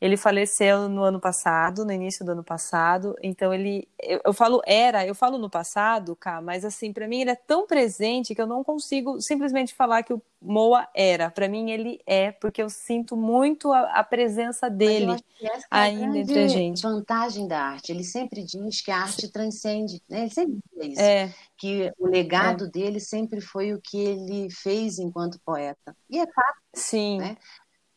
Ele 0.00 0.16
faleceu 0.16 0.88
no 0.88 1.02
ano 1.02 1.18
passado, 1.18 1.84
no 1.84 1.92
início 1.92 2.24
do 2.24 2.32
ano 2.32 2.44
passado. 2.44 3.14
Então 3.22 3.52
ele, 3.52 3.88
eu, 4.02 4.20
eu 4.26 4.32
falo 4.32 4.60
era, 4.66 5.06
eu 5.06 5.14
falo 5.14 5.38
no 5.38 5.48
passado, 5.48 6.14
cá, 6.14 6.40
mas 6.40 6.64
assim 6.64 6.92
para 6.92 7.08
mim 7.08 7.22
ele 7.22 7.30
é 7.30 7.34
tão 7.34 7.66
presente 7.66 8.34
que 8.34 8.40
eu 8.40 8.46
não 8.46 8.62
consigo 8.62 9.20
simplesmente 9.20 9.74
falar 9.74 10.02
que 10.02 10.12
o 10.12 10.22
Moa 10.40 10.86
era. 10.94 11.30
Para 11.30 11.48
mim 11.48 11.70
ele 11.70 11.98
é, 12.06 12.30
porque 12.30 12.62
eu 12.62 12.68
sinto 12.68 13.16
muito 13.16 13.72
a, 13.72 13.98
a 13.98 14.04
presença 14.04 14.68
dele 14.68 15.16
é 15.40 15.48
ainda 15.70 16.18
entre 16.18 16.44
a 16.44 16.48
gente. 16.48 16.82
Vantagem 16.82 17.48
da 17.48 17.58
arte. 17.58 17.90
Ele 17.90 18.04
sempre 18.04 18.44
diz 18.44 18.82
que 18.82 18.90
a 18.90 18.98
arte 18.98 19.32
transcende. 19.32 20.02
Né? 20.08 20.22
Ele 20.22 20.30
sempre 20.30 20.58
diz 20.74 20.92
isso. 20.92 21.00
É. 21.00 21.34
Que 21.56 21.90
o 21.98 22.06
legado 22.06 22.66
é. 22.66 22.68
dele 22.68 23.00
sempre 23.00 23.40
foi 23.40 23.72
o 23.72 23.80
que 23.80 23.98
ele 23.98 24.50
fez 24.50 24.98
enquanto 24.98 25.40
poeta. 25.40 25.96
E 26.08 26.18
é 26.18 26.26
fato. 26.26 26.58
Sim. 26.74 27.18
Né? 27.18 27.36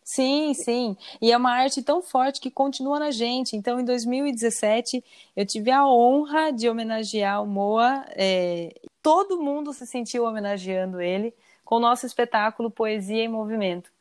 Sim, 0.10 0.56
sim. 0.56 0.98
E 1.22 1.32
é 1.32 1.38
uma 1.38 1.52
arte 1.52 1.84
tão 1.84 2.02
forte 2.02 2.42
que 2.42 2.50
continua 2.50 2.98
na 2.98 3.12
gente. 3.12 3.56
Então, 3.56 3.80
em 3.80 3.86
2017, 3.86 5.06
eu 5.36 5.46
tive 5.46 5.70
a 5.70 5.86
honra 5.86 6.52
de 6.52 6.68
homenagear 6.68 7.44
o 7.44 7.46
Moa. 7.46 8.04
É... 8.16 8.74
Todo 9.04 9.40
mundo 9.40 9.72
se 9.72 9.86
sentiu 9.86 10.24
homenageando 10.24 11.00
ele 11.00 11.32
com 11.64 11.76
o 11.76 11.80
nosso 11.80 12.08
espetáculo 12.08 12.72
Poesia 12.72 13.24
em 13.24 13.28
Movimento. 13.28 13.92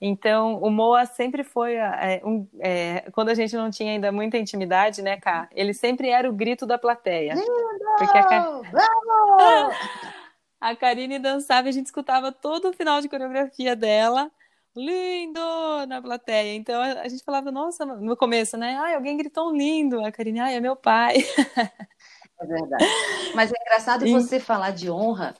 Então, 0.00 0.62
o 0.62 0.70
Moa 0.70 1.04
sempre 1.06 1.42
foi, 1.42 1.74
é, 1.74 2.22
um, 2.24 2.46
é, 2.60 3.10
quando 3.10 3.30
a 3.30 3.34
gente 3.34 3.56
não 3.56 3.68
tinha 3.68 3.90
ainda 3.90 4.12
muita 4.12 4.38
intimidade, 4.38 5.02
né, 5.02 5.16
Cá? 5.16 5.48
Ele 5.52 5.74
sempre 5.74 6.08
era 6.08 6.30
o 6.30 6.32
grito 6.32 6.66
da 6.66 6.78
plateia. 6.78 7.34
Lindo! 7.34 7.50
Porque 7.98 8.16
a, 8.16 8.60
a 10.70 10.76
Karine 10.76 11.18
dançava 11.18 11.66
e 11.66 11.70
a 11.70 11.72
gente 11.72 11.86
escutava 11.86 12.30
todo 12.30 12.68
o 12.68 12.72
final 12.72 13.00
de 13.00 13.08
coreografia 13.08 13.74
dela 13.74 14.30
lindo 14.76 15.40
na 15.86 16.00
plateia. 16.00 16.54
Então 16.54 16.80
a 16.80 17.08
gente 17.08 17.24
falava, 17.24 17.50
nossa, 17.50 17.84
no 17.84 18.16
começo, 18.16 18.56
né? 18.56 18.76
Ai, 18.76 18.94
alguém 18.94 19.16
gritou 19.16 19.50
um 19.50 19.56
lindo. 19.56 20.04
A 20.04 20.12
Karine, 20.12 20.40
ai, 20.40 20.56
é 20.56 20.60
meu 20.60 20.76
pai. 20.76 21.16
É 22.40 22.46
verdade. 22.46 22.84
Mas 23.34 23.50
é 23.52 23.54
engraçado 23.60 24.06
e... 24.06 24.12
você 24.12 24.38
falar 24.38 24.70
de 24.70 24.88
honra. 24.88 25.34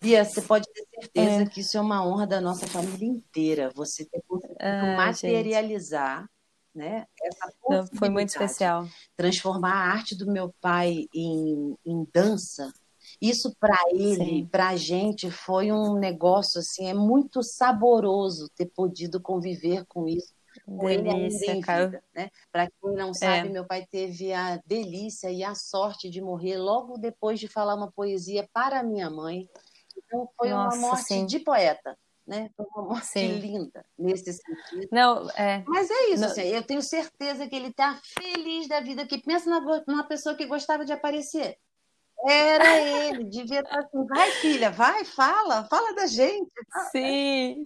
Bia, 0.00 0.24
você 0.24 0.42
pode 0.42 0.66
ter 0.72 0.84
certeza 1.00 1.42
é. 1.42 1.46
que 1.46 1.60
isso 1.60 1.78
é 1.78 1.80
uma 1.80 2.04
honra 2.04 2.26
da 2.26 2.40
nossa 2.40 2.66
família 2.66 3.06
inteira. 3.06 3.70
Você 3.74 4.04
ter 4.04 4.20
conseguido 4.26 4.56
ah, 4.60 4.96
materializar 4.96 6.28
né, 6.74 7.06
essa 7.22 7.52
Não, 7.68 7.86
Foi 7.96 8.08
muito 8.08 8.28
especial. 8.28 8.86
Transformar 9.16 9.72
a 9.72 9.92
arte 9.92 10.16
do 10.16 10.30
meu 10.30 10.52
pai 10.60 11.06
em, 11.14 11.76
em 11.84 12.06
dança 12.12 12.72
isso 13.20 13.54
para 13.60 13.78
ele, 13.92 14.46
para 14.46 14.68
a 14.68 14.76
gente, 14.76 15.30
foi 15.30 15.70
um 15.70 15.94
negócio 15.94 16.60
assim, 16.60 16.88
é 16.88 16.94
muito 16.94 17.42
saboroso 17.42 18.48
ter 18.54 18.66
podido 18.66 19.20
conviver 19.20 19.84
com 19.86 20.08
isso. 20.08 20.32
Com 20.66 20.86
delícia, 20.86 21.52
ele 21.52 21.60
vida, 21.60 22.02
né? 22.14 22.30
Para 22.50 22.68
quem 22.68 22.92
não 22.94 23.14
sabe, 23.14 23.48
é. 23.48 23.50
meu 23.50 23.64
pai 23.64 23.86
teve 23.90 24.32
a 24.32 24.60
delícia 24.66 25.30
e 25.30 25.44
a 25.44 25.54
sorte 25.54 26.08
de 26.10 26.20
morrer 26.20 26.58
logo 26.58 26.98
depois 26.98 27.38
de 27.38 27.46
falar 27.46 27.74
uma 27.74 27.90
poesia 27.90 28.48
para 28.52 28.82
minha 28.82 29.08
mãe. 29.10 29.48
Então 29.96 30.28
foi 30.36 30.50
Nossa, 30.50 30.76
uma 30.76 30.88
morte 30.88 31.04
sim. 31.04 31.26
de 31.26 31.38
poeta. 31.40 31.96
Né? 32.26 32.48
Foi 32.56 32.64
uma 32.66 32.84
morte 32.84 33.06
Sim. 33.06 33.38
linda 33.38 33.84
nesse 33.98 34.32
sentido. 34.32 34.88
Não, 34.92 35.28
é... 35.30 35.64
Mas 35.66 35.90
é 35.90 36.10
isso, 36.10 36.24
assim, 36.24 36.42
eu 36.42 36.62
tenho 36.62 36.80
certeza 36.80 37.48
que 37.48 37.56
ele 37.56 37.68
está 37.68 38.00
feliz 38.04 38.68
da 38.68 38.80
vida, 38.80 39.04
que 39.04 39.18
pensa 39.18 39.50
na, 39.50 39.60
numa 39.88 40.04
pessoa 40.04 40.36
que 40.36 40.46
gostava 40.46 40.84
de 40.84 40.92
aparecer. 40.92 41.58
Era 42.26 42.78
ele, 42.78 43.24
devia 43.24 43.60
estar 43.60 43.78
assim, 43.78 44.06
vai 44.06 44.30
filha, 44.32 44.70
vai, 44.70 45.04
fala, 45.04 45.64
fala 45.64 45.94
da 45.94 46.06
gente. 46.06 46.50
Sim, 46.92 47.62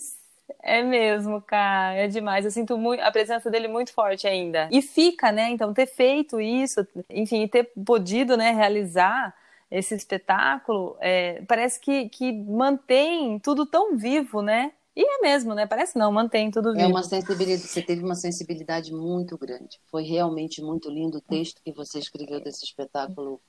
é 0.62 0.82
mesmo, 0.82 1.40
cara, 1.42 1.94
é 1.94 2.06
demais. 2.06 2.44
Eu 2.44 2.50
sinto 2.50 2.78
muito, 2.78 3.00
a 3.00 3.10
presença 3.10 3.50
dele 3.50 3.68
muito 3.68 3.92
forte 3.92 4.26
ainda. 4.26 4.68
E 4.70 4.80
fica, 4.80 5.32
né? 5.32 5.50
Então, 5.50 5.74
ter 5.74 5.86
feito 5.86 6.40
isso, 6.40 6.86
enfim, 7.10 7.46
ter 7.48 7.72
podido, 7.84 8.36
né, 8.36 8.52
realizar 8.52 9.34
esse 9.70 9.94
espetáculo, 9.94 10.96
é, 11.00 11.42
parece 11.48 11.80
que, 11.80 12.08
que 12.08 12.32
mantém 12.32 13.38
tudo 13.40 13.66
tão 13.66 13.96
vivo, 13.96 14.40
né? 14.40 14.72
E 14.96 15.02
é 15.02 15.20
mesmo, 15.20 15.54
né? 15.54 15.66
Parece 15.66 15.98
não, 15.98 16.12
mantém 16.12 16.50
tudo 16.50 16.72
vivo. 16.72 16.84
É 16.84 16.86
uma 16.86 17.02
sensibilidade, 17.02 17.62
você 17.62 17.82
teve 17.82 18.04
uma 18.04 18.14
sensibilidade 18.14 18.92
muito 18.92 19.36
grande. 19.36 19.80
Foi 19.86 20.04
realmente 20.04 20.62
muito 20.62 20.88
lindo 20.88 21.18
o 21.18 21.20
texto 21.20 21.60
que 21.64 21.72
você 21.72 21.98
escreveu 21.98 22.40
desse 22.40 22.64
espetáculo 22.64 23.40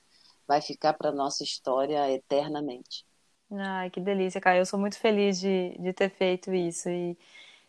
vai 0.46 0.60
ficar 0.60 0.92
para 0.94 1.12
nossa 1.12 1.42
história 1.42 2.10
eternamente. 2.10 3.04
Ai, 3.50 3.90
que 3.90 4.00
delícia, 4.00 4.40
cara. 4.40 4.58
Eu 4.58 4.66
sou 4.66 4.78
muito 4.78 4.98
feliz 4.98 5.38
de, 5.38 5.76
de 5.78 5.92
ter 5.92 6.10
feito 6.10 6.52
isso. 6.52 6.88
E, 6.88 7.16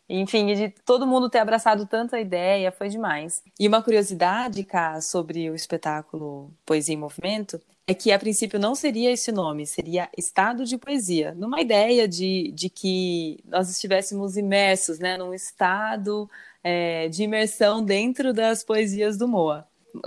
enfim, 0.09 0.53
de 0.53 0.69
todo 0.69 1.05
mundo 1.05 1.29
ter 1.29 1.39
abraçado 1.39 1.85
tanto 1.85 2.15
a 2.15 2.19
ideia, 2.19 2.71
foi 2.71 2.89
demais. 2.89 3.43
E 3.59 3.67
uma 3.67 3.81
curiosidade, 3.83 4.63
cá, 4.63 4.99
sobre 5.01 5.49
o 5.49 5.55
espetáculo 5.55 6.51
Poesia 6.65 6.95
em 6.95 6.97
Movimento, 6.97 7.59
é 7.85 7.93
que 7.93 8.11
a 8.11 8.19
princípio 8.19 8.59
não 8.59 8.75
seria 8.75 9.11
esse 9.11 9.31
nome, 9.31 9.65
seria 9.65 10.09
Estado 10.17 10.65
de 10.65 10.77
Poesia, 10.77 11.33
numa 11.35 11.61
ideia 11.61 12.07
de, 12.07 12.51
de 12.51 12.69
que 12.69 13.39
nós 13.45 13.69
estivéssemos 13.69 14.35
imersos, 14.35 14.99
né, 14.99 15.17
num 15.17 15.33
estado 15.33 16.29
é, 16.61 17.07
de 17.07 17.23
imersão 17.23 17.81
dentro 17.83 18.33
das 18.33 18.61
poesias 18.61 19.17
do 19.17 19.25
Moa. 19.27 19.65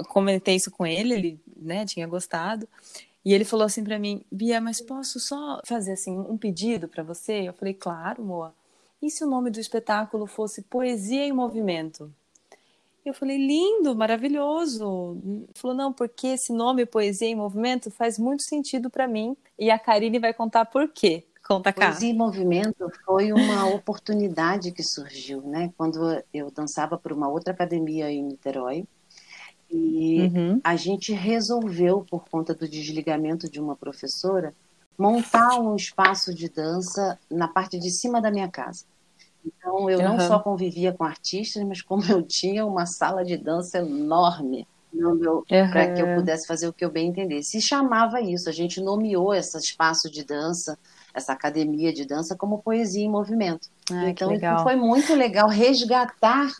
Comentei 0.08 0.56
isso 0.56 0.70
com 0.70 0.86
ele, 0.86 1.14
ele 1.14 1.40
né, 1.60 1.84
tinha 1.84 2.06
gostado. 2.06 2.68
E 3.24 3.34
ele 3.34 3.44
falou 3.44 3.66
assim 3.66 3.84
para 3.84 3.98
mim, 3.98 4.22
Bia, 4.32 4.60
mas 4.60 4.80
posso 4.80 5.20
só 5.20 5.60
fazer 5.64 5.92
assim 5.92 6.18
um 6.18 6.38
pedido 6.38 6.88
para 6.88 7.02
você? 7.02 7.48
Eu 7.48 7.52
falei, 7.52 7.74
claro, 7.74 8.24
Moa. 8.24 8.54
E 9.02 9.10
se 9.10 9.24
o 9.24 9.28
nome 9.28 9.50
do 9.50 9.60
espetáculo 9.60 10.26
fosse 10.26 10.62
Poesia 10.62 11.24
em 11.24 11.32
Movimento? 11.32 12.12
Eu 13.04 13.14
falei, 13.14 13.38
lindo, 13.38 13.94
maravilhoso. 13.94 15.18
Ele 15.24 15.48
falou, 15.54 15.76
não, 15.76 15.92
porque 15.92 16.28
esse 16.28 16.52
nome 16.52 16.84
Poesia 16.84 17.28
em 17.28 17.34
Movimento 17.34 17.90
faz 17.90 18.18
muito 18.18 18.42
sentido 18.42 18.90
para 18.90 19.08
mim. 19.08 19.36
E 19.58 19.70
a 19.70 19.78
Karine 19.78 20.18
vai 20.18 20.34
contar 20.34 20.66
por 20.66 20.88
quê. 20.88 21.24
Conta 21.46 21.72
cá. 21.72 21.88
Poesia 21.88 22.10
em 22.10 22.16
Movimento 22.16 22.90
foi 23.04 23.32
uma 23.32 23.66
oportunidade 23.74 24.70
que 24.70 24.82
surgiu, 24.82 25.40
né? 25.42 25.72
Quando 25.76 26.22
eu 26.32 26.50
dançava 26.50 26.98
por 26.98 27.12
uma 27.12 27.28
outra 27.28 27.52
academia 27.52 28.10
em 28.10 28.22
Niterói, 28.22 28.86
e 29.70 30.22
uhum. 30.22 30.60
a 30.64 30.76
gente 30.76 31.12
resolveu, 31.12 32.04
por 32.10 32.28
conta 32.28 32.54
do 32.54 32.68
desligamento 32.68 33.50
de 33.50 33.60
uma 33.60 33.76
professora, 33.76 34.54
montar 34.98 35.58
um 35.60 35.76
espaço 35.76 36.34
de 36.34 36.48
dança 36.48 37.18
na 37.30 37.48
parte 37.48 37.78
de 37.78 37.90
cima 37.90 38.20
da 38.20 38.30
minha 38.30 38.48
casa. 38.48 38.84
Então, 39.44 39.88
eu 39.88 39.98
uhum. 40.00 40.04
não 40.04 40.20
só 40.20 40.38
convivia 40.38 40.92
com 40.92 41.04
artistas, 41.04 41.62
mas 41.64 41.80
como 41.80 42.04
eu 42.04 42.22
tinha 42.22 42.66
uma 42.66 42.84
sala 42.84 43.24
de 43.24 43.36
dança 43.36 43.78
enorme 43.78 44.66
uhum. 44.92 45.70
para 45.70 45.92
que 45.92 46.02
eu 46.02 46.14
pudesse 46.16 46.46
fazer 46.46 46.68
o 46.68 46.72
que 46.72 46.84
eu 46.84 46.90
bem 46.90 47.08
entendesse. 47.08 47.52
Se 47.52 47.60
chamava 47.60 48.20
isso, 48.20 48.48
a 48.48 48.52
gente 48.52 48.80
nomeou 48.80 49.32
esse 49.32 49.56
espaço 49.56 50.10
de 50.10 50.24
dança, 50.24 50.78
essa 51.14 51.32
academia 51.32 51.92
de 51.92 52.04
dança, 52.04 52.36
como 52.36 52.62
Poesia 52.62 53.04
em 53.04 53.10
Movimento. 53.10 53.68
Ai, 53.90 54.10
então, 54.10 54.62
foi 54.62 54.76
muito 54.76 55.14
legal 55.14 55.48
resgatar, 55.48 56.50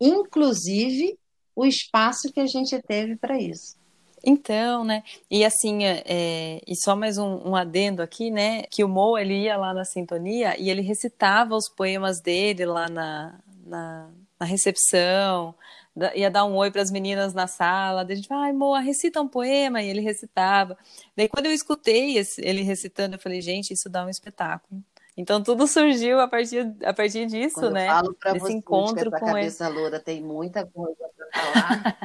inclusive, 0.00 1.18
o 1.60 1.66
espaço 1.66 2.32
que 2.32 2.40
a 2.40 2.46
gente 2.46 2.80
teve 2.80 3.16
para 3.16 3.38
isso. 3.38 3.76
Então, 4.24 4.82
né? 4.82 5.02
E 5.30 5.44
assim, 5.44 5.84
é, 5.84 6.02
é, 6.06 6.60
e 6.66 6.74
só 6.74 6.96
mais 6.96 7.18
um, 7.18 7.50
um, 7.50 7.54
adendo 7.54 8.02
aqui, 8.02 8.30
né? 8.30 8.62
Que 8.70 8.82
o 8.82 8.88
Mo 8.88 9.18
ele 9.18 9.42
ia 9.42 9.58
lá 9.58 9.74
na 9.74 9.84
sintonia 9.84 10.58
e 10.58 10.70
ele 10.70 10.80
recitava 10.80 11.54
os 11.54 11.68
poemas 11.68 12.20
dele 12.20 12.64
lá 12.64 12.88
na, 12.88 13.38
na, 13.66 14.08
na 14.38 14.46
recepção, 14.46 15.54
da, 15.94 16.14
ia 16.16 16.30
dar 16.30 16.46
um 16.46 16.56
oi 16.56 16.70
para 16.70 16.80
as 16.80 16.90
meninas 16.90 17.34
na 17.34 17.46
sala. 17.46 18.04
Daí 18.06 18.14
a 18.14 18.16
gente 18.16 18.28
fala, 18.28 18.44
ai, 18.46 18.52
Moa, 18.52 18.80
recita 18.80 19.20
um 19.20 19.28
poema, 19.28 19.82
e 19.82 19.88
ele 19.88 20.00
recitava. 20.00 20.78
Daí 21.14 21.28
quando 21.28 21.46
eu 21.46 21.52
escutei 21.52 22.16
esse, 22.16 22.40
ele 22.42 22.62
recitando, 22.62 23.16
eu 23.16 23.20
falei, 23.20 23.42
gente, 23.42 23.72
isso 23.72 23.90
dá 23.90 24.04
um 24.04 24.08
espetáculo. 24.08 24.82
Então 25.16 25.42
tudo 25.42 25.66
surgiu 25.66 26.20
a 26.20 26.28
partir, 26.28 26.72
a 26.84 26.92
partir 26.92 27.26
disso, 27.26 27.60
Quando 27.60 27.72
né? 27.72 27.86
Eu 27.86 27.90
falo 27.90 28.14
para 28.14 28.34
você 28.34 28.52
encontro 28.52 29.10
que 29.10 29.18
com 29.18 29.26
cabeça 29.26 29.66
ele. 29.66 29.78
loura 29.78 30.00
tem 30.00 30.22
muita 30.22 30.64
coisa 30.66 31.04
para 31.16 31.42
falar. 31.42 31.98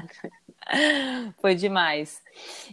Foi 1.40 1.54
demais. 1.54 2.22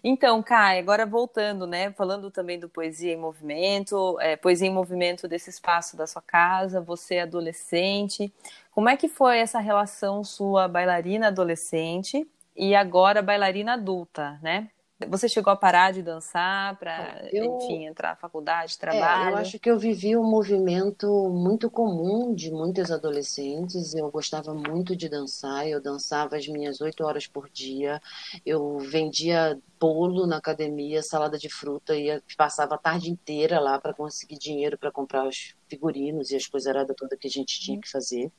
Então, 0.02 0.42
Kai, 0.42 0.78
agora 0.78 1.04
voltando, 1.04 1.66
né? 1.66 1.92
Falando 1.92 2.30
também 2.30 2.58
do 2.58 2.68
Poesia 2.68 3.12
em 3.12 3.18
Movimento, 3.18 4.18
é, 4.20 4.34
Poesia 4.34 4.66
em 4.66 4.72
Movimento 4.72 5.28
desse 5.28 5.50
espaço 5.50 5.96
da 5.96 6.06
sua 6.06 6.22
casa, 6.22 6.80
você 6.80 7.18
adolescente. 7.18 8.32
Como 8.70 8.88
é 8.88 8.96
que 8.96 9.08
foi 9.08 9.38
essa 9.38 9.60
relação 9.60 10.24
sua 10.24 10.66
bailarina 10.68 11.28
adolescente 11.28 12.26
e 12.56 12.74
agora 12.74 13.20
bailarina 13.20 13.74
adulta, 13.74 14.38
né? 14.42 14.68
Você 15.06 15.28
chegou 15.28 15.52
a 15.52 15.56
parar 15.56 15.92
de 15.92 16.02
dançar 16.02 16.76
para, 16.78 17.22
enfim, 17.32 17.86
entrar 17.86 18.10
na 18.10 18.16
faculdade, 18.16 18.78
trabalho? 18.78 19.30
É, 19.30 19.32
eu 19.32 19.36
acho 19.36 19.58
que 19.58 19.70
eu 19.70 19.78
vivi 19.78 20.16
um 20.16 20.24
movimento 20.24 21.28
muito 21.30 21.70
comum 21.70 22.34
de 22.34 22.50
muitos 22.50 22.90
adolescentes. 22.90 23.94
Eu 23.94 24.10
gostava 24.10 24.54
muito 24.54 24.96
de 24.96 25.08
dançar, 25.08 25.66
eu 25.66 25.80
dançava 25.80 26.36
as 26.36 26.46
minhas 26.46 26.80
oito 26.80 27.04
horas 27.04 27.26
por 27.26 27.48
dia. 27.50 28.00
Eu 28.44 28.78
vendia 28.78 29.58
bolo 29.80 30.26
na 30.26 30.36
academia, 30.36 31.02
salada 31.02 31.36
de 31.36 31.48
fruta, 31.48 31.96
e 31.96 32.20
passava 32.36 32.76
a 32.76 32.78
tarde 32.78 33.10
inteira 33.10 33.58
lá 33.58 33.78
para 33.80 33.92
conseguir 33.92 34.38
dinheiro 34.38 34.78
para 34.78 34.92
comprar 34.92 35.26
os 35.26 35.54
figurinos 35.68 36.30
e 36.30 36.36
as 36.36 36.46
coisaradas 36.46 36.94
toda 36.96 37.16
que 37.16 37.26
a 37.26 37.30
gente 37.30 37.60
tinha 37.60 37.80
que 37.80 37.90
fazer. 37.90 38.30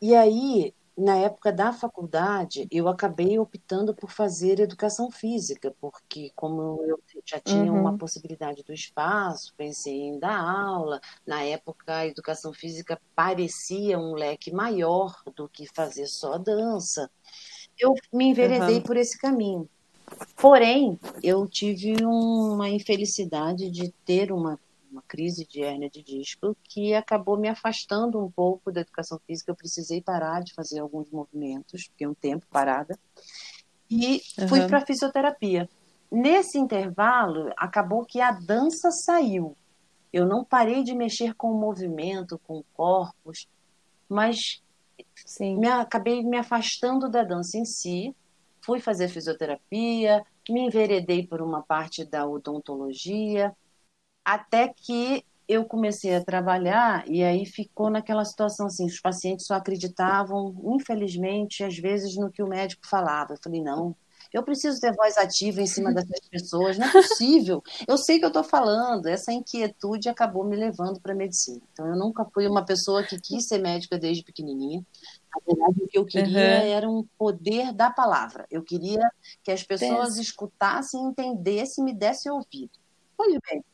E 0.00 0.14
aí 0.14 0.74
na 0.96 1.16
época 1.16 1.52
da 1.52 1.72
faculdade, 1.72 2.68
eu 2.70 2.86
acabei 2.86 3.38
optando 3.38 3.94
por 3.94 4.10
fazer 4.10 4.60
educação 4.60 5.10
física, 5.10 5.74
porque 5.80 6.30
como 6.36 6.82
eu 6.84 7.00
já 7.24 7.40
tinha 7.40 7.72
uhum. 7.72 7.80
uma 7.80 7.96
possibilidade 7.96 8.62
do 8.62 8.72
espaço, 8.72 9.54
pensei 9.56 9.94
em 9.94 10.18
dar 10.18 10.38
aula. 10.38 11.00
Na 11.26 11.42
época, 11.42 11.96
a 11.96 12.06
educação 12.06 12.52
física 12.52 13.00
parecia 13.14 13.98
um 13.98 14.14
leque 14.14 14.52
maior 14.52 15.14
do 15.34 15.48
que 15.48 15.66
fazer 15.66 16.06
só 16.06 16.36
dança. 16.36 17.10
Eu 17.78 17.94
me 18.12 18.26
enveredei 18.26 18.76
uhum. 18.76 18.82
por 18.82 18.96
esse 18.96 19.18
caminho. 19.18 19.68
Porém, 20.36 20.98
eu 21.22 21.48
tive 21.48 22.04
uma 22.04 22.68
infelicidade 22.68 23.70
de 23.70 23.90
ter 24.04 24.30
uma 24.30 24.58
uma 24.92 25.02
crise 25.02 25.46
de 25.46 25.62
hérnia 25.62 25.88
de 25.88 26.02
disco 26.02 26.56
que 26.62 26.94
acabou 26.94 27.38
me 27.38 27.48
afastando 27.48 28.22
um 28.22 28.30
pouco 28.30 28.70
da 28.70 28.82
educação 28.82 29.18
física. 29.26 29.50
Eu 29.50 29.56
precisei 29.56 30.00
parar 30.00 30.42
de 30.42 30.52
fazer 30.52 30.80
alguns 30.80 31.10
movimentos, 31.10 31.84
fiquei 31.84 32.06
um 32.06 32.14
tempo 32.14 32.46
parada, 32.50 32.98
e 33.90 34.22
uhum. 34.38 34.48
fui 34.48 34.66
para 34.66 34.84
fisioterapia. 34.84 35.68
Nesse 36.10 36.58
intervalo, 36.58 37.50
acabou 37.56 38.04
que 38.04 38.20
a 38.20 38.30
dança 38.30 38.90
saiu. 38.90 39.56
Eu 40.12 40.26
não 40.26 40.44
parei 40.44 40.82
de 40.82 40.94
mexer 40.94 41.34
com 41.34 41.50
o 41.50 41.58
movimento, 41.58 42.38
com 42.46 42.62
corpos, 42.74 43.48
mas 44.06 44.62
me, 45.40 45.68
acabei 45.68 46.22
me 46.22 46.36
afastando 46.36 47.08
da 47.08 47.22
dança 47.22 47.56
em 47.56 47.64
si. 47.64 48.14
Fui 48.60 48.78
fazer 48.78 49.08
fisioterapia, 49.08 50.22
me 50.48 50.66
enveredei 50.66 51.26
por 51.26 51.40
uma 51.40 51.62
parte 51.62 52.04
da 52.04 52.26
odontologia, 52.26 53.56
até 54.24 54.68
que 54.68 55.24
eu 55.48 55.64
comecei 55.64 56.14
a 56.14 56.24
trabalhar 56.24 57.04
e 57.08 57.22
aí 57.22 57.44
ficou 57.44 57.90
naquela 57.90 58.24
situação 58.24 58.66
assim, 58.66 58.86
os 58.86 59.00
pacientes 59.00 59.46
só 59.46 59.54
acreditavam, 59.54 60.54
infelizmente, 60.76 61.64
às 61.64 61.76
vezes 61.76 62.16
no 62.16 62.30
que 62.30 62.42
o 62.42 62.48
médico 62.48 62.86
falava. 62.86 63.34
Eu 63.34 63.38
falei, 63.42 63.60
não, 63.60 63.94
eu 64.32 64.42
preciso 64.42 64.80
ter 64.80 64.94
voz 64.94 65.18
ativa 65.18 65.60
em 65.60 65.66
cima 65.66 65.92
dessas 65.92 66.26
pessoas, 66.30 66.78
não 66.78 66.86
é 66.86 66.92
possível. 66.92 67.62
Eu 67.86 67.98
sei 67.98 68.18
que 68.18 68.24
eu 68.24 68.28
estou 68.28 68.42
falando, 68.42 69.06
essa 69.06 69.30
inquietude 69.30 70.08
acabou 70.08 70.44
me 70.44 70.56
levando 70.56 71.00
para 71.00 71.12
a 71.12 71.16
medicina. 71.16 71.60
Então, 71.72 71.86
eu 71.86 71.96
nunca 71.96 72.24
fui 72.24 72.46
uma 72.46 72.64
pessoa 72.64 73.02
que 73.02 73.20
quis 73.20 73.46
ser 73.46 73.58
médica 73.58 73.98
desde 73.98 74.24
pequenininha. 74.24 74.84
Na 75.34 75.40
verdade, 75.46 75.82
o 75.82 75.86
que 75.86 75.98
eu 75.98 76.06
queria 76.06 76.60
uhum. 76.60 76.66
era 76.66 76.88
um 76.88 77.06
poder 77.18 77.72
da 77.72 77.90
palavra. 77.90 78.46
Eu 78.50 78.62
queria 78.62 79.10
que 79.42 79.50
as 79.50 79.62
pessoas 79.62 80.10
Pensa. 80.10 80.22
escutassem, 80.22 81.02
entendessem, 81.02 81.84
me 81.84 81.92
dessem 81.92 82.32
ouvido. 82.32 82.81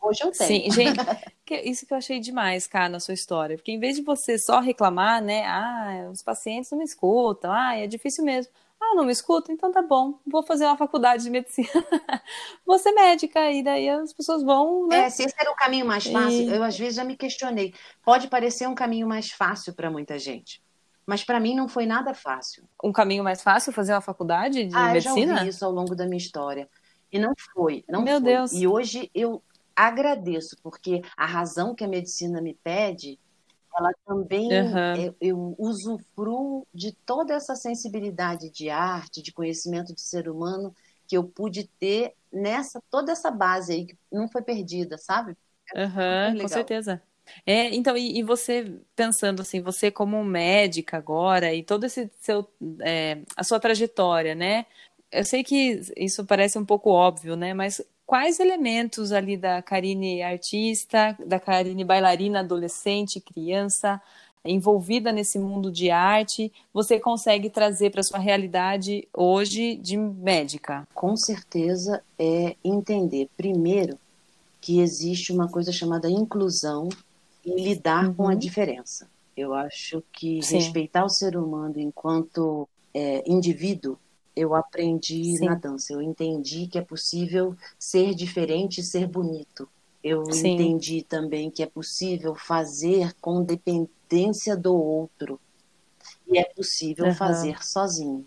Hoje 0.00 0.22
eu 0.22 0.30
tenho. 0.30 0.48
Sim, 0.48 0.70
gente, 0.70 0.98
isso 1.68 1.86
que 1.86 1.92
eu 1.92 1.98
achei 1.98 2.20
demais, 2.20 2.66
cara, 2.66 2.88
na 2.88 3.00
sua 3.00 3.14
história. 3.14 3.56
Porque 3.56 3.72
em 3.72 3.78
vez 3.78 3.96
de 3.96 4.02
você 4.02 4.38
só 4.38 4.60
reclamar, 4.60 5.22
né? 5.22 5.44
Ah, 5.46 6.08
os 6.12 6.22
pacientes 6.22 6.70
não 6.70 6.78
me 6.78 6.84
escutam, 6.84 7.52
ah, 7.52 7.76
é 7.76 7.86
difícil 7.86 8.24
mesmo. 8.24 8.52
Ah, 8.80 8.94
não 8.94 9.04
me 9.04 9.12
escuta? 9.12 9.52
Então 9.52 9.72
tá 9.72 9.82
bom, 9.82 10.18
vou 10.26 10.42
fazer 10.42 10.64
uma 10.64 10.76
faculdade 10.76 11.24
de 11.24 11.30
medicina. 11.30 11.68
vou 12.64 12.78
ser 12.78 12.92
médica, 12.92 13.50
e 13.50 13.62
daí 13.62 13.88
as 13.88 14.12
pessoas 14.12 14.42
vão. 14.42 14.86
Né? 14.86 15.00
É, 15.00 15.10
se 15.10 15.24
esse 15.24 15.34
era 15.38 15.50
o 15.50 15.56
caminho 15.56 15.84
mais 15.84 16.06
fácil, 16.06 16.42
e... 16.42 16.54
eu 16.54 16.62
às 16.62 16.78
vezes 16.78 16.94
já 16.94 17.04
me 17.04 17.16
questionei. 17.16 17.74
Pode 18.04 18.28
parecer 18.28 18.68
um 18.68 18.74
caminho 18.74 19.06
mais 19.06 19.30
fácil 19.30 19.74
para 19.74 19.90
muita 19.90 20.18
gente. 20.18 20.62
Mas 21.04 21.24
para 21.24 21.40
mim 21.40 21.54
não 21.54 21.68
foi 21.68 21.86
nada 21.86 22.12
fácil. 22.12 22.64
Um 22.84 22.92
caminho 22.92 23.24
mais 23.24 23.42
fácil 23.42 23.72
fazer 23.72 23.94
uma 23.94 24.00
faculdade 24.00 24.64
de 24.64 24.76
ah, 24.76 24.92
medicina? 24.92 25.20
Eu 25.20 25.26
já 25.26 25.40
ouvi 25.40 25.48
isso 25.48 25.64
ao 25.64 25.72
longo 25.72 25.96
da 25.96 26.04
minha 26.04 26.18
história. 26.18 26.68
E 27.12 27.18
não 27.18 27.32
foi, 27.54 27.84
não 27.88 28.02
Meu 28.02 28.20
foi. 28.20 28.32
Deus. 28.32 28.52
E 28.52 28.66
hoje 28.66 29.10
eu 29.14 29.42
agradeço, 29.74 30.56
porque 30.62 31.02
a 31.16 31.24
razão 31.24 31.74
que 31.74 31.84
a 31.84 31.88
medicina 31.88 32.40
me 32.40 32.54
pede, 32.54 33.18
ela 33.76 33.92
também, 34.04 34.48
uhum. 34.48 34.96
eu, 34.96 35.16
eu 35.20 35.54
usufruo 35.58 36.66
de 36.74 36.92
toda 37.06 37.34
essa 37.34 37.54
sensibilidade 37.54 38.50
de 38.50 38.68
arte, 38.68 39.22
de 39.22 39.32
conhecimento 39.32 39.94
do 39.94 40.00
ser 40.00 40.28
humano 40.28 40.74
que 41.06 41.16
eu 41.16 41.24
pude 41.24 41.68
ter 41.78 42.14
nessa, 42.30 42.82
toda 42.90 43.12
essa 43.12 43.30
base 43.30 43.72
aí, 43.72 43.86
que 43.86 43.96
não 44.12 44.28
foi 44.28 44.42
perdida, 44.42 44.98
sabe? 44.98 45.36
uhum, 45.74 46.40
com 46.40 46.48
certeza. 46.48 47.02
É, 47.46 47.74
então, 47.74 47.96
e, 47.96 48.18
e, 48.18 48.22
você 48.22 48.80
pensando 48.96 49.42
assim, 49.42 49.60
você 49.60 49.90
como 49.90 50.22
médica 50.24 50.96
agora 50.96 51.54
e 51.54 51.62
todo 51.62 51.84
esse 51.84 52.10
seu, 52.20 52.48
é, 52.80 53.18
a 53.36 53.44
sua 53.44 53.60
trajetória, 53.60 54.34
né? 54.34 54.66
Eu 55.10 55.24
sei 55.24 55.42
que 55.42 55.80
isso 55.96 56.24
parece 56.24 56.58
um 56.58 56.64
pouco 56.64 56.90
óbvio, 56.90 57.36
né? 57.36 57.54
Mas 57.54 57.80
quais 58.06 58.40
elementos 58.40 59.12
ali 59.12 59.36
da 59.36 59.62
Karine 59.62 60.22
artista, 60.22 61.16
da 61.26 61.40
Karine 61.40 61.84
bailarina, 61.84 62.40
adolescente, 62.40 63.20
criança, 63.20 64.00
envolvida 64.44 65.12
nesse 65.12 65.38
mundo 65.38 65.70
de 65.70 65.90
arte, 65.90 66.52
você 66.72 66.98
consegue 66.98 67.50
trazer 67.50 67.90
para 67.90 68.02
sua 68.02 68.18
realidade 68.18 69.06
hoje 69.12 69.76
de 69.76 69.96
médica? 69.96 70.86
Com 70.94 71.16
certeza 71.16 72.02
é 72.18 72.56
entender 72.64 73.28
primeiro 73.36 73.98
que 74.60 74.80
existe 74.80 75.32
uma 75.32 75.48
coisa 75.48 75.72
chamada 75.72 76.10
inclusão 76.10 76.88
e 77.44 77.54
lidar 77.54 78.06
uhum. 78.06 78.14
com 78.14 78.22
a 78.24 78.32
uhum. 78.32 78.38
diferença. 78.38 79.08
Eu 79.36 79.54
acho 79.54 80.02
que 80.12 80.42
Sim. 80.42 80.56
respeitar 80.56 81.04
o 81.04 81.08
ser 81.08 81.36
humano 81.36 81.74
enquanto 81.78 82.68
é, 82.92 83.22
indivíduo 83.30 83.96
eu 84.38 84.54
aprendi 84.54 85.36
Sim. 85.36 85.46
na 85.46 85.54
dança. 85.54 85.92
Eu 85.92 86.00
entendi 86.00 86.68
que 86.68 86.78
é 86.78 86.82
possível 86.82 87.56
ser 87.78 88.14
diferente 88.14 88.80
e 88.80 88.84
ser 88.84 89.06
bonito. 89.06 89.68
Eu 90.02 90.24
Sim. 90.32 90.54
entendi 90.54 91.02
também 91.02 91.50
que 91.50 91.62
é 91.62 91.66
possível 91.66 92.34
fazer 92.36 93.12
com 93.20 93.42
dependência 93.42 94.56
do 94.56 94.74
outro. 94.74 95.40
E 96.26 96.38
é 96.38 96.44
possível 96.44 97.06
uhum. 97.06 97.14
fazer 97.14 97.62
sozinho. 97.64 98.24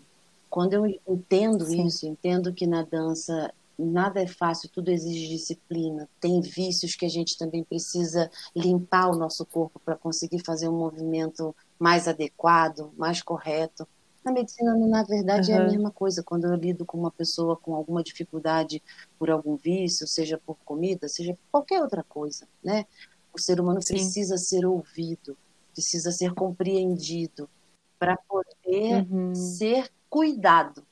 Quando 0.50 0.74
eu 0.74 0.86
entendo 1.08 1.64
Sim. 1.64 1.86
isso, 1.86 2.06
entendo 2.06 2.52
que 2.52 2.66
na 2.66 2.82
dança 2.82 3.52
nada 3.78 4.20
é 4.20 4.26
fácil, 4.26 4.68
tudo 4.68 4.90
exige 4.90 5.28
disciplina. 5.28 6.06
Tem 6.20 6.42
vícios 6.42 6.94
que 6.94 7.06
a 7.06 7.08
gente 7.08 7.38
também 7.38 7.64
precisa 7.64 8.30
limpar 8.54 9.08
o 9.08 9.16
nosso 9.16 9.46
corpo 9.46 9.80
para 9.82 9.96
conseguir 9.96 10.44
fazer 10.44 10.68
um 10.68 10.78
movimento 10.78 11.56
mais 11.78 12.06
adequado, 12.06 12.92
mais 12.98 13.22
correto. 13.22 13.88
Na 14.24 14.32
medicina, 14.32 14.76
na 14.76 15.02
verdade, 15.02 15.50
uhum. 15.50 15.58
é 15.58 15.60
a 15.60 15.64
mesma 15.64 15.90
coisa. 15.90 16.22
Quando 16.22 16.44
eu 16.44 16.54
lido 16.54 16.84
com 16.84 16.96
uma 16.96 17.10
pessoa 17.10 17.56
com 17.56 17.74
alguma 17.74 18.02
dificuldade 18.02 18.82
por 19.18 19.30
algum 19.30 19.56
vício, 19.56 20.06
seja 20.06 20.38
por 20.38 20.56
comida, 20.64 21.08
seja 21.08 21.32
por 21.34 21.50
qualquer 21.50 21.82
outra 21.82 22.04
coisa, 22.04 22.46
né? 22.62 22.86
O 23.32 23.38
ser 23.40 23.60
humano 23.60 23.82
Sim. 23.82 23.94
precisa 23.94 24.36
ser 24.36 24.64
ouvido, 24.64 25.36
precisa 25.72 26.12
ser 26.12 26.34
compreendido 26.34 27.48
para 27.98 28.16
poder 28.28 29.06
uhum. 29.10 29.34
ser 29.34 29.90
cuidado. 30.08 30.84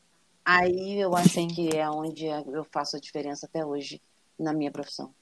Aí 0.44 0.98
eu 0.98 1.14
acho 1.14 1.34
Sim. 1.34 1.48
que 1.48 1.76
é 1.76 1.88
onde 1.88 2.26
eu 2.26 2.64
faço 2.72 2.96
a 2.96 3.00
diferença 3.00 3.46
até 3.46 3.64
hoje 3.64 4.00
na 4.38 4.52
minha 4.52 4.70
profissão. 4.70 5.12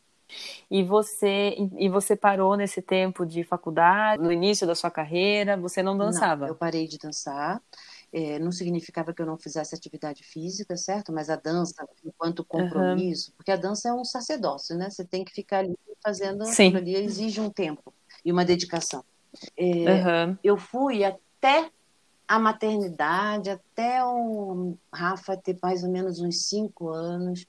E 0.70 0.82
você 0.82 1.56
e 1.78 1.88
você 1.88 2.14
parou 2.14 2.56
nesse 2.56 2.82
tempo 2.82 3.24
de 3.24 3.42
faculdade, 3.42 4.22
no 4.22 4.30
início 4.30 4.66
da 4.66 4.74
sua 4.74 4.90
carreira, 4.90 5.56
você 5.56 5.82
não 5.82 5.96
dançava? 5.96 6.42
Não, 6.42 6.48
eu 6.48 6.54
parei 6.54 6.86
de 6.86 6.98
dançar. 6.98 7.62
É, 8.10 8.38
não 8.38 8.50
significava 8.50 9.12
que 9.12 9.20
eu 9.20 9.26
não 9.26 9.36
fizesse 9.36 9.74
atividade 9.74 10.24
física, 10.24 10.76
certo? 10.76 11.12
Mas 11.12 11.28
a 11.28 11.36
dança, 11.36 11.86
enquanto 12.04 12.44
compromisso, 12.44 13.30
uhum. 13.30 13.34
porque 13.36 13.50
a 13.50 13.56
dança 13.56 13.90
é 13.90 13.92
um 13.92 14.04
sacerdócio, 14.04 14.76
né? 14.76 14.88
Você 14.88 15.04
tem 15.04 15.24
que 15.24 15.32
ficar 15.32 15.58
ali 15.58 15.76
fazendo 16.02 16.44
Sim. 16.46 16.68
aquilo 16.68 16.78
ali, 16.78 16.96
exige 16.96 17.40
um 17.40 17.50
tempo 17.50 17.92
e 18.24 18.32
uma 18.32 18.44
dedicação. 18.44 19.04
É, 19.56 19.64
uhum. 19.64 20.38
Eu 20.42 20.56
fui 20.56 21.04
até 21.04 21.70
a 22.26 22.38
maternidade, 22.38 23.50
até 23.50 24.04
o 24.04 24.76
Rafa 24.92 25.36
ter 25.36 25.58
mais 25.62 25.82
ou 25.82 25.90
menos 25.90 26.20
uns 26.20 26.46
cinco 26.46 26.90
anos, 26.90 27.46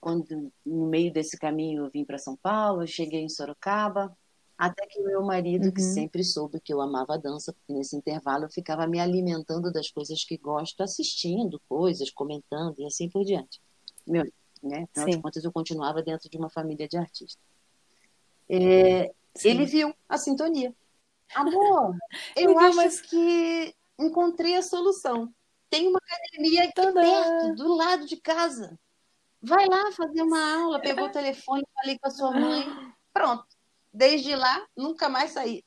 quando 0.00 0.52
no 0.64 0.86
meio 0.86 1.12
desse 1.12 1.38
caminho 1.38 1.84
eu 1.84 1.90
vim 1.90 2.04
para 2.04 2.18
São 2.18 2.36
Paulo, 2.36 2.86
cheguei 2.86 3.22
em 3.22 3.28
Sorocaba, 3.28 4.16
até 4.58 4.86
que 4.86 5.00
meu 5.02 5.22
marido, 5.22 5.66
uhum. 5.66 5.72
que 5.72 5.82
sempre 5.82 6.24
soube 6.24 6.60
que 6.60 6.72
eu 6.72 6.80
amava 6.80 7.14
a 7.14 7.18
dança, 7.18 7.52
porque 7.52 7.74
nesse 7.74 7.94
intervalo 7.94 8.44
eu 8.44 8.50
ficava 8.50 8.86
me 8.86 8.98
alimentando 8.98 9.70
das 9.70 9.90
coisas 9.90 10.24
que 10.24 10.38
gosto, 10.38 10.82
assistindo 10.82 11.60
coisas, 11.68 12.10
comentando 12.10 12.74
e 12.78 12.86
assim 12.86 13.08
por 13.08 13.22
diante. 13.22 13.60
Meu, 14.06 14.24
né? 14.62 14.88
Afinal 14.90 15.08
Sim. 15.08 15.16
de 15.16 15.22
contas, 15.22 15.44
eu 15.44 15.52
continuava 15.52 16.02
dentro 16.02 16.30
de 16.30 16.38
uma 16.38 16.48
família 16.48 16.88
de 16.88 16.96
artistas. 16.96 17.38
É, 18.48 19.12
ele 19.44 19.66
viu 19.66 19.94
a 20.08 20.16
sintonia. 20.16 20.74
Amor, 21.34 21.94
eu 22.34 22.58
acho 22.58 22.76
mas... 22.76 23.00
que 23.02 23.74
encontrei 23.98 24.56
a 24.56 24.62
solução. 24.62 25.30
Tem 25.68 25.86
uma 25.86 25.98
academia 25.98 26.64
aqui 26.64 26.72
Tadã. 26.74 27.00
perto, 27.00 27.54
do 27.56 27.74
lado 27.74 28.06
de 28.06 28.16
casa. 28.16 28.78
Vai 29.42 29.66
lá 29.66 29.92
fazer 29.92 30.22
uma 30.22 30.62
aula. 30.62 30.80
Pegou 30.80 31.06
o 31.06 31.12
telefone, 31.12 31.62
falei 31.74 31.98
com 31.98 32.08
a 32.08 32.10
sua 32.10 32.30
mãe. 32.30 32.64
Pronto 33.12 33.55
desde 33.96 34.36
lá, 34.36 34.64
nunca 34.76 35.08
mais 35.08 35.30
saí. 35.30 35.64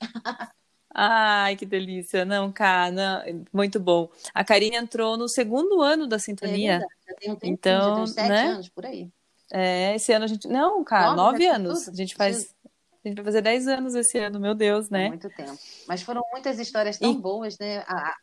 Ai, 0.94 1.56
que 1.56 1.66
delícia. 1.66 2.26
Não, 2.26 2.52
cara, 2.52 3.26
muito 3.54 3.80
bom. 3.80 4.10
A 4.34 4.44
Karine 4.44 4.76
entrou 4.76 5.18
no 5.18 5.28
segundo 5.28 5.82
ano 5.82 6.08
da 6.08 6.18
sintonia. 6.18 6.78
É 6.78 6.80
já 7.10 7.16
tem 7.16 7.32
um 7.32 7.36
tempinho, 7.36 7.54
então, 7.54 7.90
já 7.90 7.96
tem 7.96 8.08
sete 8.08 8.30
né? 8.30 8.48
anos 8.48 8.70
por 8.70 8.86
aí. 8.86 9.10
É, 9.52 9.96
esse 9.96 10.14
ano 10.14 10.26
a 10.26 10.28
gente. 10.28 10.48
Não, 10.48 10.84
cara, 10.84 11.16
nove, 11.16 11.32
nove 11.32 11.48
anos. 11.48 11.86
Tudo. 11.86 11.94
A 11.94 11.98
gente 11.98 12.16
faz. 12.16 12.56
A 13.04 13.08
gente 13.08 13.16
vai 13.16 13.26
fazer 13.26 13.42
dez 13.42 13.68
anos 13.68 13.96
esse 13.96 14.18
ano, 14.18 14.40
meu 14.40 14.54
Deus, 14.54 14.90
né? 14.90 15.08
muito 15.08 15.30
tempo. 15.30 15.58
Mas 15.88 16.02
foram 16.02 16.22
muitas 16.32 16.60
histórias 16.60 16.98
tão 16.98 17.12
e... 17.12 17.18
boas, 17.18 17.58
né? 17.58 17.80
A, 17.88 18.16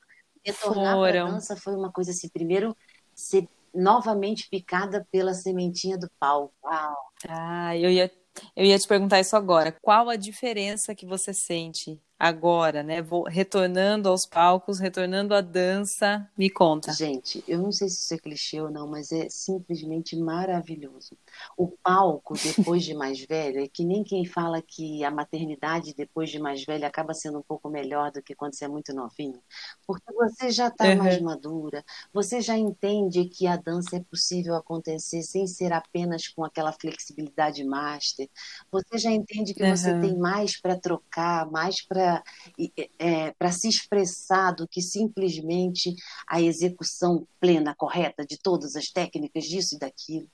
retornar 0.44 0.96
para 0.98 1.22
a 1.22 1.30
dança 1.30 1.56
foi 1.56 1.74
uma 1.74 1.90
coisa 1.90 2.10
assim, 2.10 2.28
primeiro 2.28 2.76
ser 3.14 3.48
novamente 3.74 4.48
picada 4.48 5.06
pela 5.10 5.34
sementinha 5.34 5.98
do 5.98 6.08
pau. 6.18 6.52
Uau! 6.62 6.96
Ah, 7.28 7.76
eu 7.76 7.90
ia 7.90 8.10
eu 8.56 8.64
ia 8.64 8.78
te 8.78 8.86
perguntar 8.88 9.20
isso 9.20 9.36
agora. 9.36 9.72
Qual 9.82 10.08
a 10.10 10.16
diferença 10.16 10.94
que 10.94 11.06
você 11.06 11.32
sente 11.34 12.00
agora, 12.18 12.82
né? 12.82 13.02
Vou 13.02 13.24
retornando 13.24 14.08
aos 14.08 14.24
palcos, 14.24 14.78
retornando 14.78 15.34
à 15.34 15.40
dança. 15.40 16.28
Me 16.36 16.48
conta. 16.48 16.92
Gente, 16.92 17.44
eu 17.46 17.58
não 17.58 17.70
sei 17.70 17.88
se 17.88 17.96
isso 17.96 18.14
é 18.14 18.18
clichê 18.18 18.60
ou 18.60 18.70
não, 18.70 18.86
mas 18.86 19.12
é 19.12 19.28
simplesmente 19.28 20.16
maravilhoso. 20.16 21.16
O 21.56 21.68
palco, 21.68 22.34
depois 22.34 22.84
de 22.84 22.94
mais 22.94 23.20
velho, 23.20 23.60
é 23.60 23.68
que 23.68 23.84
nem 23.84 24.02
quem 24.02 24.24
fala 24.24 24.62
que 24.62 25.04
a 25.04 25.10
maternidade 25.10 25.94
depois 25.94 26.30
de 26.30 26.38
mais 26.38 26.64
velha 26.64 26.86
acaba 26.86 27.12
sendo 27.12 27.38
um 27.38 27.42
pouco 27.42 27.68
melhor 27.68 28.10
do 28.10 28.22
que 28.22 28.34
quando 28.34 28.54
você 28.54 28.64
é 28.64 28.68
muito 28.68 28.94
novinho. 28.94 29.40
Porque 29.86 30.12
você 30.12 30.50
já 30.50 30.68
está 30.68 30.86
uhum. 30.86 30.96
mais 30.96 31.20
madura, 31.20 31.84
você 32.12 32.40
já 32.40 32.56
entende 32.56 33.26
que 33.26 33.46
a 33.46 33.56
dança 33.56 33.96
é 33.96 34.00
possível 34.00 34.54
acontecer 34.54 35.22
sem 35.22 35.46
ser 35.46 35.72
apenas 35.72 36.28
com 36.28 36.44
aquela 36.44 36.72
flexibilidade 36.72 37.62
master. 37.64 38.28
Você 38.72 38.98
já 38.98 39.10
entende 39.10 39.52
que 39.52 39.62
uhum. 39.62 39.76
você 39.76 40.00
tem 40.00 40.16
mais 40.16 40.58
para 40.58 40.76
trocar, 40.76 41.50
mais 41.50 41.84
para 41.84 42.05
é, 42.98 43.32
para 43.32 43.52
se 43.52 43.68
expressar 43.68 44.52
do 44.52 44.66
que 44.68 44.80
simplesmente 44.80 45.94
a 46.28 46.40
execução 46.40 47.26
plena, 47.40 47.74
correta 47.74 48.24
de 48.24 48.38
todas 48.38 48.76
as 48.76 48.86
técnicas 48.86 49.44
disso 49.44 49.76
e 49.76 49.78
daquilo. 49.78 50.28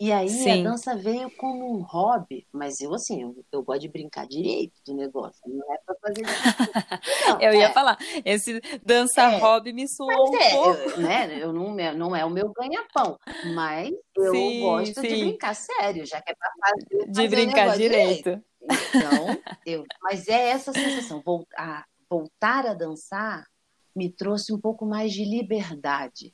E 0.00 0.10
aí 0.12 0.30
Sim. 0.30 0.66
a 0.66 0.70
dança 0.70 0.96
veio 0.96 1.30
como 1.36 1.76
um 1.76 1.82
hobby, 1.82 2.46
mas 2.50 2.80
eu 2.80 2.94
assim, 2.94 3.20
eu, 3.20 3.44
eu 3.52 3.62
gosto 3.62 3.82
de 3.82 3.88
brincar 3.88 4.26
direito 4.26 4.72
do 4.86 4.94
negócio, 4.94 5.42
não 5.46 5.74
é 5.74 5.78
para 5.84 5.94
fazer 5.96 6.22
não, 7.28 7.38
Eu 7.38 7.52
ia 7.52 7.66
é. 7.66 7.72
falar, 7.72 7.98
esse 8.24 8.62
dança 8.82 9.20
é, 9.20 9.38
hobby 9.38 9.74
me 9.74 9.86
soou 9.86 10.30
um 10.30 10.36
é, 10.38 10.50
pouco. 10.52 10.80
Eu, 10.80 11.00
né, 11.00 11.38
eu 11.38 11.52
não, 11.52 11.76
não 11.94 12.16
é 12.16 12.24
o 12.24 12.30
meu 12.30 12.48
ganha-pão, 12.48 13.18
mas 13.54 13.90
eu 14.16 14.32
sim, 14.32 14.60
gosto 14.62 15.00
sim. 15.02 15.06
de 15.06 15.16
brincar 15.16 15.54
sério, 15.54 16.06
já 16.06 16.22
que 16.22 16.32
é 16.32 16.34
para 16.34 16.50
fazer, 16.58 17.10
de 17.10 17.22
fazer 17.22 17.28
brincar 17.28 17.76
direito. 17.76 18.22
direito. 18.22 18.49
Então, 18.94 19.38
eu, 19.66 19.84
mas 20.02 20.28
é 20.28 20.50
essa 20.50 20.72
sensação, 20.72 21.20
voltar, 21.20 21.86
voltar 22.08 22.66
a 22.66 22.74
dançar 22.74 23.46
me 23.94 24.08
trouxe 24.08 24.52
um 24.52 24.60
pouco 24.60 24.86
mais 24.86 25.12
de 25.12 25.24
liberdade. 25.24 26.32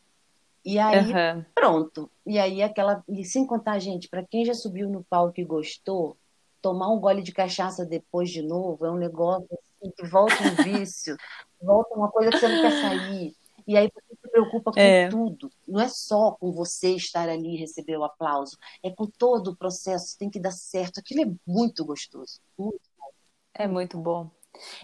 E 0.64 0.78
aí, 0.78 1.12
uhum. 1.12 1.44
pronto. 1.54 2.10
E 2.26 2.38
aí, 2.38 2.62
aquela. 2.62 3.02
E 3.08 3.24
sem 3.24 3.46
contar, 3.46 3.78
gente, 3.78 4.08
para 4.08 4.24
quem 4.24 4.44
já 4.44 4.52
subiu 4.52 4.88
no 4.88 5.04
palco 5.04 5.40
e 5.40 5.44
gostou, 5.44 6.16
tomar 6.60 6.88
um 6.88 6.98
gole 6.98 7.22
de 7.22 7.32
cachaça 7.32 7.84
depois 7.84 8.30
de 8.30 8.42
novo 8.42 8.84
é 8.84 8.90
um 8.90 8.96
negócio 8.96 9.46
assim, 9.52 9.92
que 9.96 10.04
volta 10.06 10.34
um 10.42 10.64
vício, 10.64 11.16
volta 11.62 11.94
uma 11.94 12.10
coisa 12.10 12.30
que 12.30 12.38
você 12.38 12.48
não 12.48 12.62
quer 12.62 12.72
sair. 12.82 13.36
E 13.66 13.76
aí 13.76 13.88
você 13.92 14.15
preocupa 14.36 14.72
com 14.72 14.80
é. 14.80 15.08
tudo. 15.08 15.50
Não 15.66 15.80
é 15.80 15.88
só 15.88 16.32
com 16.32 16.52
você 16.52 16.90
estar 16.94 17.28
ali 17.28 17.54
e 17.54 17.58
receber 17.58 17.96
o 17.96 18.04
aplauso, 18.04 18.58
é 18.82 18.90
com 18.90 19.06
todo 19.06 19.52
o 19.52 19.56
processo, 19.56 20.18
tem 20.18 20.28
que 20.28 20.38
dar 20.38 20.52
certo. 20.52 21.00
Aquilo 21.00 21.22
é 21.22 21.32
muito 21.46 21.84
gostoso. 21.84 22.40
Muito. 22.58 22.80
É 23.54 23.66
muito 23.66 23.96
bom. 23.96 24.30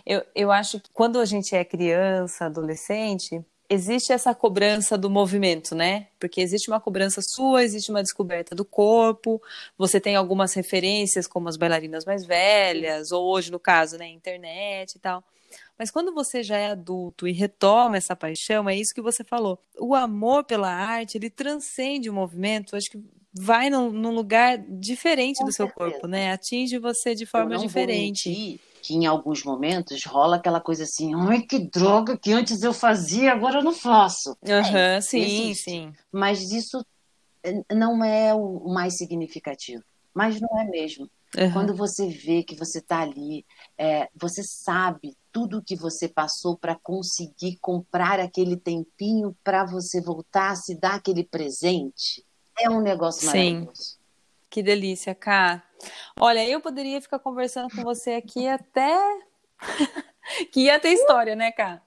Eu, 0.04 0.24
eu 0.34 0.50
acho 0.50 0.80
que 0.80 0.90
quando 0.92 1.18
a 1.18 1.24
gente 1.24 1.54
é 1.54 1.64
criança, 1.64 2.46
adolescente, 2.46 3.44
existe 3.68 4.12
essa 4.12 4.34
cobrança 4.34 4.96
do 4.96 5.10
movimento, 5.10 5.74
né? 5.74 6.08
Porque 6.18 6.40
existe 6.40 6.70
uma 6.70 6.80
cobrança 6.80 7.20
sua, 7.22 7.62
existe 7.62 7.90
uma 7.90 8.02
descoberta 8.02 8.54
do 8.54 8.64
corpo, 8.64 9.42
você 9.76 10.00
tem 10.00 10.16
algumas 10.16 10.54
referências, 10.54 11.26
como 11.26 11.48
as 11.48 11.56
bailarinas 11.56 12.04
mais 12.04 12.24
velhas, 12.24 13.12
ou 13.12 13.24
hoje, 13.30 13.50
no 13.50 13.58
caso, 13.58 13.98
né, 13.98 14.08
internet 14.08 14.94
e 14.94 14.98
tal. 14.98 15.22
Mas 15.78 15.90
quando 15.90 16.12
você 16.12 16.42
já 16.42 16.56
é 16.56 16.70
adulto 16.70 17.26
e 17.26 17.32
retoma 17.32 17.96
essa 17.96 18.16
paixão, 18.16 18.68
é 18.68 18.76
isso 18.76 18.94
que 18.94 19.02
você 19.02 19.24
falou. 19.24 19.58
O 19.78 19.94
amor 19.94 20.44
pela 20.44 20.72
arte, 20.72 21.18
ele 21.18 21.30
transcende 21.30 22.08
o 22.10 22.14
movimento, 22.14 22.76
acho 22.76 22.90
que 22.90 23.00
vai 23.34 23.70
num, 23.70 23.90
num 23.90 24.14
lugar 24.14 24.58
diferente 24.58 25.38
Com 25.38 25.46
do 25.46 25.52
certeza. 25.52 25.74
seu 25.78 25.90
corpo, 25.90 26.06
né? 26.06 26.32
Atinge 26.32 26.78
você 26.78 27.14
de 27.14 27.24
forma 27.26 27.56
diferente 27.56 28.60
que 28.82 28.94
em 28.94 29.06
alguns 29.06 29.44
momentos 29.44 30.04
rola 30.04 30.36
aquela 30.36 30.60
coisa 30.60 30.82
assim, 30.82 31.14
ai 31.14 31.40
que 31.40 31.58
droga 31.60 32.18
que 32.18 32.32
antes 32.32 32.62
eu 32.62 32.74
fazia, 32.74 33.32
agora 33.32 33.60
eu 33.60 33.62
não 33.62 33.72
faço. 33.72 34.36
Uhum, 34.42 34.76
é, 34.76 35.00
sim, 35.00 35.20
existe. 35.20 35.70
sim. 35.70 35.92
Mas 36.10 36.50
isso 36.50 36.84
eh, 37.44 37.62
não 37.72 38.04
é 38.04 38.34
o 38.34 38.68
mais 38.68 38.98
significativo. 38.98 39.84
Mas 40.12 40.40
não 40.40 40.60
é 40.60 40.64
mesmo. 40.64 41.08
Uhum. 41.38 41.52
Quando 41.52 41.74
você 41.74 42.08
vê 42.08 42.42
que 42.42 42.56
você 42.56 42.78
está 42.78 43.00
ali, 43.00 43.46
é, 43.78 44.08
você 44.14 44.42
sabe 44.42 45.16
tudo 45.32 45.62
que 45.62 45.74
você 45.74 46.08
passou 46.08 46.56
para 46.56 46.76
conseguir 46.76 47.56
comprar 47.60 48.20
aquele 48.20 48.56
tempinho 48.56 49.34
para 49.42 49.64
você 49.64 50.00
voltar 50.00 50.50
a 50.50 50.56
se 50.56 50.78
dar 50.78 50.96
aquele 50.96 51.24
presente, 51.24 52.24
é 52.60 52.68
um 52.68 52.80
negócio 52.80 53.26
maravilhoso. 53.26 53.74
Sim. 53.74 53.96
Que 54.50 54.62
delícia, 54.62 55.14
Cá. 55.14 55.62
Olha, 56.20 56.46
eu 56.46 56.60
poderia 56.60 57.00
ficar 57.00 57.18
conversando 57.18 57.74
com 57.74 57.82
você 57.82 58.12
aqui 58.12 58.46
até 58.46 58.98
que 60.52 60.64
ia 60.64 60.78
ter 60.78 60.90
história, 60.90 61.34
né, 61.34 61.50
Cá? 61.50 61.80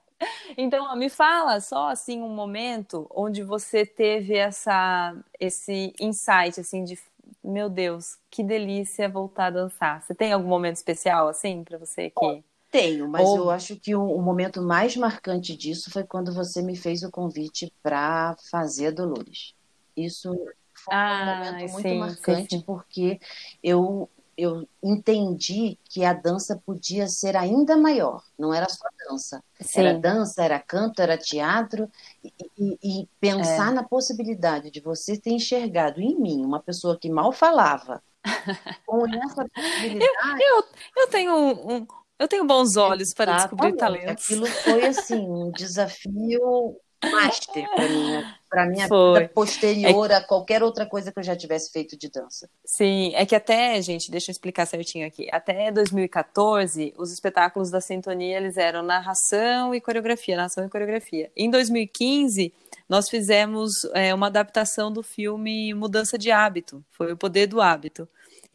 Então, 0.56 0.96
me 0.96 1.08
fala 1.08 1.60
só 1.60 1.90
assim 1.90 2.20
um 2.22 2.28
momento 2.28 3.06
onde 3.14 3.42
você 3.42 3.86
teve 3.86 4.34
essa 4.34 5.14
esse 5.38 5.94
insight 6.00 6.58
assim 6.58 6.82
de 6.84 6.98
meu 7.44 7.68
Deus, 7.68 8.18
que 8.28 8.42
delícia 8.42 9.08
voltar 9.08 9.46
a 9.46 9.50
dançar. 9.50 10.02
Você 10.02 10.14
tem 10.14 10.32
algum 10.32 10.48
momento 10.48 10.76
especial 10.76 11.28
assim 11.28 11.62
para 11.62 11.78
você 11.78 12.10
que 12.10 12.44
tenho, 12.76 13.08
mas 13.08 13.26
Ou... 13.26 13.36
eu 13.38 13.50
acho 13.50 13.76
que 13.76 13.94
o, 13.94 14.02
o, 14.02 14.20
momento 14.20 14.60
mais 14.60 14.96
marcante 14.96 15.56
disso 15.56 15.90
foi 15.90 16.04
quando 16.04 16.32
você 16.32 16.60
me 16.60 16.76
fez 16.76 17.02
o 17.02 17.10
convite 17.10 17.72
para 17.82 18.36
fazer 18.50 18.88
a 18.88 18.90
Dolores. 18.90 19.54
Isso 19.96 20.34
foi 20.74 20.94
ah, 20.94 21.22
um 21.24 21.44
momento 21.44 21.72
muito 21.72 21.88
sim, 21.88 21.98
marcante 21.98 22.50
sim, 22.50 22.58
sim. 22.58 22.60
porque 22.60 23.18
eu 23.62 24.08
eu 24.38 24.68
entendi 24.82 25.78
que 25.84 26.04
a 26.04 26.12
dança 26.12 26.60
podia 26.66 27.08
ser 27.08 27.34
ainda 27.34 27.74
maior, 27.74 28.22
não 28.38 28.52
era 28.52 28.68
só 28.68 28.84
dança. 29.08 29.42
Sim. 29.58 29.80
Era 29.80 29.98
dança, 29.98 30.44
era 30.44 30.60
canto, 30.60 31.00
era 31.00 31.16
teatro, 31.16 31.90
e, 32.22 32.30
e, 32.58 32.78
e 32.82 33.08
pensar 33.18 33.72
é. 33.72 33.74
na 33.76 33.82
possibilidade 33.82 34.70
de 34.70 34.78
você 34.78 35.16
ter 35.16 35.30
enxergado 35.30 36.02
em 36.02 36.20
mim 36.20 36.44
uma 36.44 36.60
pessoa 36.60 36.98
que 36.98 37.08
mal 37.08 37.32
falava, 37.32 38.02
com 38.84 39.06
essa 39.08 39.48
possibilidade. 39.48 40.42
Eu, 40.42 40.58
eu, 40.58 40.64
eu 40.98 41.08
tenho 41.08 41.34
um, 41.34 41.86
eu 42.18 42.28
tenho 42.28 42.44
bons 42.46 42.76
olhos 42.76 43.12
para 43.14 43.36
descobrir 43.36 43.76
talentos. 43.76 44.24
Aquilo 44.24 44.46
foi 44.46 44.86
assim 44.86 45.18
um 45.18 45.50
desafio 45.56 46.76
master 47.04 47.68
para 47.74 47.88
mim, 47.88 48.24
para 48.48 48.66
minha 48.66 48.88
Foi. 48.88 49.20
vida 49.20 49.32
posterior 49.32 50.10
é... 50.10 50.14
a 50.14 50.20
qualquer 50.24 50.62
outra 50.62 50.86
coisa 50.86 51.12
que 51.12 51.18
eu 51.18 51.22
já 51.22 51.36
tivesse 51.36 51.70
feito 51.70 51.96
de 51.96 52.10
dança. 52.10 52.48
Sim, 52.64 53.12
é 53.14 53.26
que 53.26 53.34
até, 53.34 53.80
gente, 53.82 54.10
deixa 54.10 54.30
eu 54.30 54.32
explicar 54.32 54.66
certinho 54.66 55.06
aqui. 55.06 55.28
Até 55.30 55.70
2014, 55.70 56.94
os 56.96 57.12
espetáculos 57.12 57.70
da 57.70 57.80
Sintonia 57.80 58.36
eles 58.36 58.56
eram 58.56 58.82
narração 58.82 59.74
e 59.74 59.80
coreografia, 59.80 60.36
narração 60.36 60.64
e 60.64 60.70
coreografia. 60.70 61.30
Em 61.36 61.50
2015, 61.50 62.52
nós 62.88 63.08
fizemos 63.08 63.72
é, 63.94 64.14
uma 64.14 64.28
adaptação 64.28 64.92
do 64.92 65.02
filme 65.02 65.74
Mudança 65.74 66.16
de 66.16 66.30
Hábito, 66.30 66.84
foi 66.92 67.12
o 67.12 67.16
Poder 67.16 67.46
do 67.46 67.60
Hábito. 67.60 68.08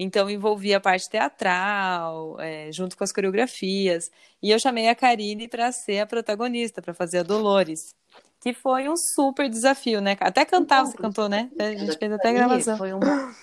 Então 0.03 0.27
envolvia 0.27 0.77
a 0.77 0.79
parte 0.79 1.07
teatral, 1.07 2.35
é, 2.39 2.71
junto 2.71 2.97
com 2.97 3.03
as 3.03 3.11
coreografias. 3.11 4.09
E 4.41 4.49
eu 4.49 4.59
chamei 4.59 4.89
a 4.89 4.95
Karine 4.95 5.47
para 5.47 5.71
ser 5.71 5.99
a 5.99 6.07
protagonista, 6.07 6.81
para 6.81 6.91
fazer 6.91 7.19
a 7.19 7.23
Dolores 7.23 7.95
que 8.41 8.53
foi 8.55 8.89
um 8.89 8.97
super 8.97 9.47
desafio, 9.47 10.01
né? 10.01 10.17
Até 10.19 10.43
cantar 10.43 10.83
você 10.83 10.97
cantou, 10.97 11.29
né? 11.29 11.51
A 11.59 11.75
gente 11.75 11.95
fez 11.95 12.11
até 12.11 12.33
gravação. 12.33 12.75
Foi 12.75 12.91
um 12.91 12.99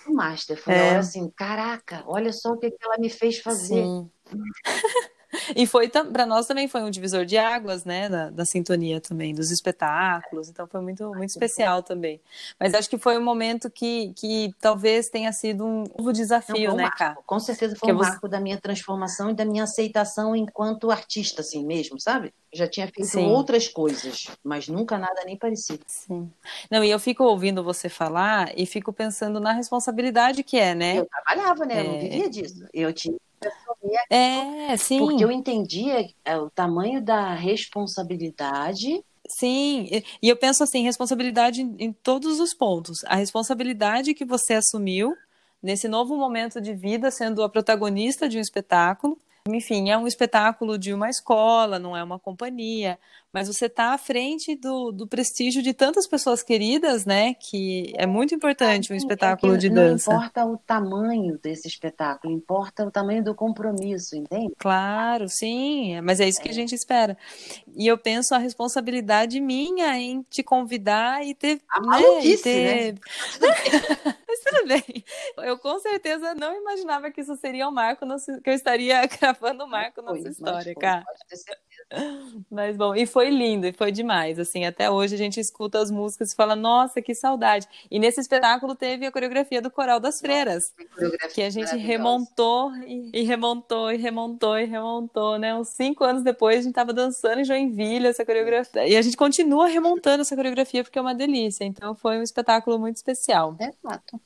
master, 0.09 0.61
foi 0.61 0.75
é. 0.75 0.97
assim, 0.97 1.31
caraca, 1.37 2.03
olha 2.05 2.33
só 2.33 2.51
o 2.51 2.57
que 2.59 2.75
ela 2.83 2.99
me 2.99 3.09
fez 3.09 3.39
fazer. 3.39 3.85
Sim. 3.85 4.11
E 5.55 5.67
foi 5.67 5.89
para 5.89 6.25
nós 6.25 6.47
também 6.47 6.69
foi 6.69 6.83
um 6.83 6.91
divisor 6.91 7.25
de 7.25 7.37
águas, 7.37 7.85
né, 7.85 8.09
da, 8.09 8.31
da, 8.31 8.45
sintonia 8.45 9.01
também, 9.01 9.35
dos 9.35 9.51
espetáculos. 9.51 10.49
Então 10.49 10.67
foi 10.67 10.81
muito 10.81 11.05
muito 11.15 11.31
especial 11.31 11.83
também. 11.83 12.21
Mas 12.59 12.75
acho 12.75 12.89
que 12.89 12.99
foi 12.99 13.19
um 13.19 13.23
momento 13.23 13.71
que, 13.71 14.13
que 14.15 14.55
talvez 14.61 15.09
tenha 15.09 15.33
sido 15.33 15.65
um 15.65 15.85
novo 15.97 16.13
desafio, 16.13 16.69
Não, 16.69 16.75
um 16.75 16.77
né, 16.77 16.91
Cá? 16.97 17.17
Com 17.27 17.39
certeza 17.39 17.77
foi 17.77 17.89
que 17.89 17.93
um 17.93 17.99
marco 17.99 18.29
da 18.29 18.41
minha 18.41 18.59
transformação 18.59 19.31
e 19.31 19.35
da 19.35 19.45
minha 19.45 19.65
aceitação 19.65 20.35
enquanto 20.35 20.91
artista, 20.91 21.43
assim 21.43 21.65
mesmo, 21.65 22.01
sabe? 22.01 22.33
Já 22.53 22.67
tinha 22.67 22.87
feito 22.87 23.07
Sim. 23.07 23.27
outras 23.27 23.69
coisas, 23.69 24.29
mas 24.43 24.69
nunca 24.69 24.97
nada 24.97 25.23
nem 25.27 25.37
parecido. 25.37 25.85
Sim. 25.87 26.31
Não, 26.71 26.83
e 26.83 26.91
eu 26.91 26.99
fico 26.99 27.23
ouvindo 27.23 27.63
você 27.63 27.91
falar 27.91 28.51
e 28.57 28.65
fico 28.65 28.93
pensando 28.93 29.39
na 29.39 29.53
responsabilidade 29.53 30.43
que 30.43 30.57
é, 30.57 30.75
né? 30.75 30.99
Eu 30.99 31.07
trabalhava, 31.07 31.67
né? 31.67 31.77
É... 31.77 31.81
Eu 31.81 31.93
não 31.93 32.01
vivia 32.01 32.31
disso. 32.31 32.67
Eu 32.73 32.93
tinha 32.93 33.19
é, 34.11 34.77
sim. 34.77 34.99
Porque 34.99 35.25
eu 35.25 35.31
entendia 35.31 36.09
é, 36.25 36.37
o 36.37 36.51
tamanho 36.51 37.03
da 37.03 37.35
responsabilidade. 37.35 39.05
Sim, 39.29 39.89
e 40.23 40.29
eu 40.29 40.37
penso 40.37 40.63
assim, 40.63 40.83
responsabilidade 40.83 41.61
em 41.61 41.93
todos 41.93 42.41
os 42.41 42.55
pontos. 42.55 43.05
A 43.05 43.17
responsabilidade 43.17 44.15
que 44.15 44.25
você 44.25 44.55
assumiu 44.55 45.15
nesse 45.63 45.89
novo 45.89 46.17
momento 46.17 46.61
de 46.61 46.75
vida, 46.75 47.11
sendo 47.11 47.43
a 47.43 47.49
protagonista 47.49 48.29
de 48.29 48.39
um 48.39 48.41
espetáculo, 48.41 49.19
enfim, 49.47 49.91
é 49.91 49.97
um 49.97 50.07
espetáculo 50.07 50.79
de 50.79 50.93
uma 50.93 51.09
escola, 51.09 51.79
não 51.79 51.97
é 51.97 52.03
uma 52.03 52.19
companhia, 52.19 52.99
mas 53.33 53.47
você 53.47 53.67
está 53.67 53.93
à 53.93 53.99
frente 53.99 54.57
do, 54.57 54.91
do 54.91 55.07
prestígio 55.07 55.63
de 55.63 55.75
tantas 55.75 56.07
pessoas 56.07 56.43
queridas, 56.43 57.05
né? 57.05 57.35
Que 57.35 57.93
é 57.97 58.07
muito 58.07 58.35
importante 58.35 58.91
um 58.91 58.95
é 58.95 58.99
espetáculo 58.99 59.55
é 59.55 59.59
de 59.59 59.69
dança. 59.69 60.11
Não 60.11 60.19
importa 60.19 60.47
o 60.47 60.57
tamanho 60.59 61.39
desse 61.43 61.69
espetáculo, 61.69 62.33
importa 62.33 62.85
o 62.87 62.91
tamanho 62.91 63.23
do 63.23 63.35
compromisso, 63.35 64.17
entende? 64.17 64.53
Claro, 64.59 65.29
sim, 65.29 66.01
mas 66.01 66.21
é 66.21 66.29
isso 66.29 66.41
que 66.41 66.49
a 66.49 66.53
é. 66.53 66.55
gente 66.55 66.75
espera. 66.75 67.17
E 67.77 67.87
eu 67.87 67.99
penso 67.99 68.35
a 68.35 68.39
responsabilidade 68.39 69.41
minha 69.41 69.99
em 69.99 70.23
te 70.23 70.43
convidar 70.43 71.25
e 71.25 71.35
ter. 71.35 71.61
A 71.69 71.81
né, 71.81 71.87
maluquice, 71.87 72.43
ter... 72.43 72.95
né? 72.95 74.15
tudo 74.51 74.69
bem. 74.69 75.05
Eu 75.39 75.59
com 75.59 75.79
certeza 75.79 76.35
não 76.35 76.55
imaginava 76.55 77.11
que 77.11 77.21
isso 77.21 77.37
seria 77.37 77.69
um 77.69 77.73
marco, 77.73 78.05
no... 78.05 78.17
que 78.17 78.51
eu 78.51 78.55
estaria 78.55 79.07
gravando 79.21 79.65
um 79.65 79.69
marco 79.69 80.03
na 80.03 80.17
sua 80.17 80.29
história, 80.29 80.73
foi, 80.73 80.75
cara. 80.75 81.05
Pode 81.05 81.21
ter 81.29 81.37
certeza. 81.37 81.69
Mas 82.51 82.77
bom, 82.77 82.95
e 82.95 83.07
foi 83.07 83.31
lindo, 83.31 83.67
e 83.67 83.73
foi 83.73 83.91
demais. 83.91 84.39
Assim, 84.39 84.65
até 84.65 84.91
hoje 84.91 85.15
a 85.15 85.19
gente 85.19 85.41
escuta 85.41 85.79
as 85.79 85.91
músicas 85.91 86.33
e 86.33 86.37
fala, 86.37 86.55
nossa, 86.55 87.01
que 87.01 87.15
saudade. 87.15 87.67
E 87.91 87.99
nesse 87.99 88.21
espetáculo 88.21 88.75
teve 88.75 89.07
a 89.07 89.13
coreografia 89.13 89.63
do 89.63 89.71
Coral 89.71 90.01
das 90.01 90.21
Freiras, 90.21 90.73
que 91.35 91.43
a 91.43 91.51
gente 91.51 91.75
remontou 91.77 92.75
e, 92.87 93.11
e, 93.15 93.23
remontou 93.23 93.91
e 93.91 93.97
remontou 93.97 94.59
e 94.59 94.65
remontou, 94.65 95.39
né? 95.39 95.55
Uns 95.55 95.69
cinco 95.69 96.05
anos 96.05 96.23
depois 96.23 96.59
a 96.59 96.63
gente 96.63 96.71
estava 96.71 96.93
dançando 96.93 97.41
em 97.41 97.45
Joinville 97.45 98.07
essa 98.07 98.25
coreografia. 98.25 98.87
E 98.87 98.97
a 98.97 99.03
gente 99.03 99.17
continua 99.17 99.67
remontando 99.67 100.23
essa 100.23 100.37
coreografia 100.37 100.83
porque 100.83 100.99
é 100.99 101.03
uma 101.03 101.15
delícia. 101.15 101.65
Então 101.65 101.95
foi 101.95 102.19
um 102.19 102.23
espetáculo 102.23 102.79
muito 102.79 102.97
especial. 102.97 103.57
Fato. 103.83 104.21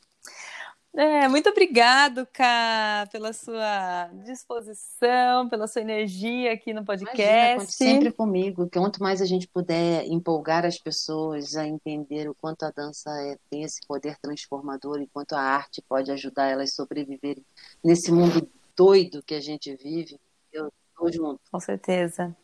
É, 0.95 1.27
muito 1.27 1.49
obrigado, 1.49 2.27
Ká, 2.31 3.09
pela 3.11 3.33
sua 3.33 4.11
disposição, 4.25 5.49
pela 5.49 5.67
sua 5.67 5.81
energia 5.81 6.53
aqui 6.53 6.75
no 6.75 6.85
podcast. 6.85 7.55
Imagina, 7.55 7.67
sempre 7.67 8.13
comigo. 8.13 8.69
Quanto 8.71 9.03
mais 9.03 9.23
a 9.23 9.25
gente 9.25 9.49
puder 9.49 10.05
empolgar 10.07 10.67
as 10.67 10.79
pessoas 10.79 11.57
a 11.57 11.67
entender 11.67 12.29
o 12.29 12.35
quanto 12.35 12.65
a 12.65 12.71
dança 12.71 13.11
é, 13.23 13.39
tem 13.49 13.63
esse 13.63 13.81
poder 13.87 14.19
transformador 14.21 15.01
e 15.01 15.07
quanto 15.07 15.33
a 15.33 15.41
arte 15.41 15.81
pode 15.81 16.11
ajudar 16.11 16.49
elas 16.49 16.71
a 16.73 16.75
sobreviverem 16.75 17.45
nesse 17.83 18.13
mundo 18.13 18.47
doido 18.77 19.23
que 19.23 19.35
a 19.35 19.41
gente 19.41 19.75
vive, 19.75 20.21
eu 20.53 20.71
estou 20.91 21.11
junto. 21.11 21.41
Com 21.51 21.61
certeza. 21.61 22.37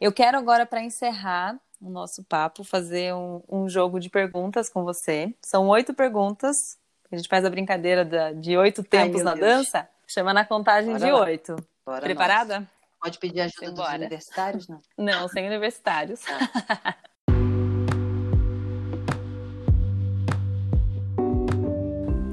Eu 0.00 0.10
quero 0.10 0.38
agora, 0.38 0.64
para 0.64 0.82
encerrar 0.82 1.60
o 1.78 1.90
nosso 1.90 2.24
papo, 2.24 2.64
fazer 2.64 3.12
um, 3.14 3.42
um 3.46 3.68
jogo 3.68 4.00
de 4.00 4.08
perguntas 4.08 4.70
com 4.70 4.84
você. 4.84 5.34
São 5.42 5.68
oito 5.68 5.92
perguntas 5.92 6.78
a 7.14 7.18
gente 7.18 7.28
faz 7.28 7.44
a 7.44 7.50
brincadeira 7.50 8.04
da, 8.04 8.32
de 8.32 8.56
oito 8.56 8.82
tempos 8.82 9.20
Ai, 9.20 9.24
na 9.24 9.34
Deus. 9.34 9.46
dança, 9.46 9.88
chama 10.06 10.32
na 10.32 10.44
contagem 10.44 10.92
Bora 10.92 11.04
de 11.04 11.12
lá. 11.12 11.20
oito. 11.24 11.56
Bora 11.84 12.00
Preparada? 12.00 12.60
Nós. 12.60 12.68
Pode 13.00 13.18
pedir 13.18 13.40
ajuda 13.40 13.66
Simbora. 13.66 13.88
dos 13.90 13.96
universitários, 13.96 14.68
não? 14.68 14.80
Não, 14.96 15.28
sem 15.28 15.46
universitários. 15.46 16.20
Tá. 16.20 16.96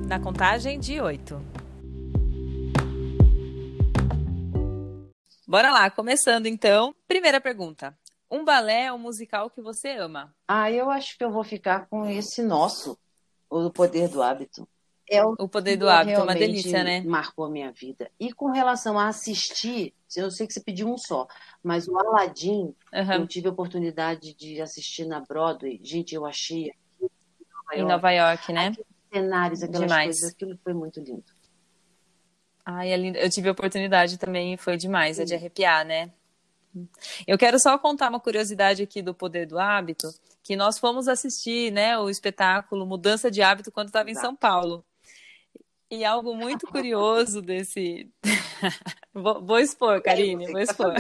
na 0.07 0.19
contagem 0.19 0.79
de 0.79 0.99
oito. 0.99 1.39
Bora 5.47 5.71
lá, 5.71 5.89
começando 5.89 6.45
então. 6.45 6.93
Primeira 7.07 7.39
pergunta. 7.39 7.97
Um 8.29 8.43
balé 8.43 8.85
é 8.85 8.93
um 8.93 8.99
musical 8.99 9.49
que 9.49 9.61
você 9.61 9.89
ama? 9.93 10.33
Ah, 10.47 10.71
eu 10.71 10.89
acho 10.89 11.17
que 11.17 11.23
eu 11.23 11.31
vou 11.31 11.43
ficar 11.43 11.87
com 11.87 12.05
esse 12.07 12.43
nosso, 12.43 12.97
o 13.49 13.69
Poder 13.69 14.07
do 14.09 14.21
Hábito. 14.21 14.67
É 15.09 15.25
o, 15.25 15.33
o 15.39 15.49
Poder 15.49 15.75
do 15.75 15.89
Hábito, 15.89 16.19
é 16.19 16.23
uma 16.23 16.35
delícia, 16.35 16.83
né? 16.83 17.01
Marcou 17.01 17.45
a 17.45 17.49
minha 17.49 17.71
vida. 17.71 18.11
E 18.19 18.31
com 18.31 18.51
relação 18.51 18.97
a 18.99 19.07
assistir, 19.07 19.93
eu 20.15 20.29
sei 20.29 20.45
que 20.45 20.53
você 20.53 20.61
pediu 20.61 20.87
um 20.87 20.97
só, 20.97 21.27
mas 21.63 21.87
o 21.87 21.97
Aladdin, 21.97 22.75
uhum. 22.93 23.13
eu 23.13 23.27
tive 23.27 23.47
a 23.47 23.51
oportunidade 23.51 24.35
de 24.35 24.61
assistir 24.61 25.05
na 25.05 25.19
Broadway. 25.19 25.79
Gente, 25.83 26.13
eu 26.13 26.27
achei 26.27 26.71
em 27.73 27.83
Nova 27.83 28.11
York, 28.11 28.53
né? 28.53 28.67
Aqueles 28.67 28.85
cenários, 29.11 29.63
aquelas 29.63 29.87
demais. 29.87 30.05
coisas, 30.05 30.31
aquilo 30.31 30.59
foi 30.63 30.73
muito 30.73 30.99
lindo. 30.99 31.23
Ai, 32.63 32.91
é 32.91 32.97
lindo. 32.97 33.17
Eu 33.17 33.29
tive 33.31 33.49
a 33.49 33.51
oportunidade 33.51 34.17
também, 34.19 34.57
foi 34.57 34.77
demais, 34.77 35.15
Sim. 35.15 35.23
é 35.23 35.25
de 35.25 35.33
arrepiar, 35.33 35.83
né? 35.83 36.11
Eu 37.27 37.37
quero 37.37 37.59
só 37.59 37.77
contar 37.79 38.09
uma 38.09 38.19
curiosidade 38.19 38.83
aqui 38.83 39.01
do 39.01 39.13
Poder 39.13 39.47
do 39.47 39.57
Hábito, 39.57 40.07
que 40.43 40.55
nós 40.55 40.79
fomos 40.79 41.07
assistir, 41.07 41.71
né, 41.71 41.97
o 41.97 42.09
espetáculo 42.09 42.85
Mudança 42.85 43.29
de 43.29 43.41
Hábito 43.41 43.71
quando 43.71 43.87
estava 43.87 44.09
em 44.09 44.15
São 44.15 44.35
Paulo. 44.35 44.85
E 45.91 46.05
algo 46.05 46.35
muito 46.35 46.67
curioso 46.67 47.41
desse. 47.41 48.11
vou, 49.13 49.43
vou, 49.43 49.59
expor, 49.59 50.01
Karine, 50.01 50.45
vou 50.45 50.55
tá 50.55 50.61
expor. 50.61 50.93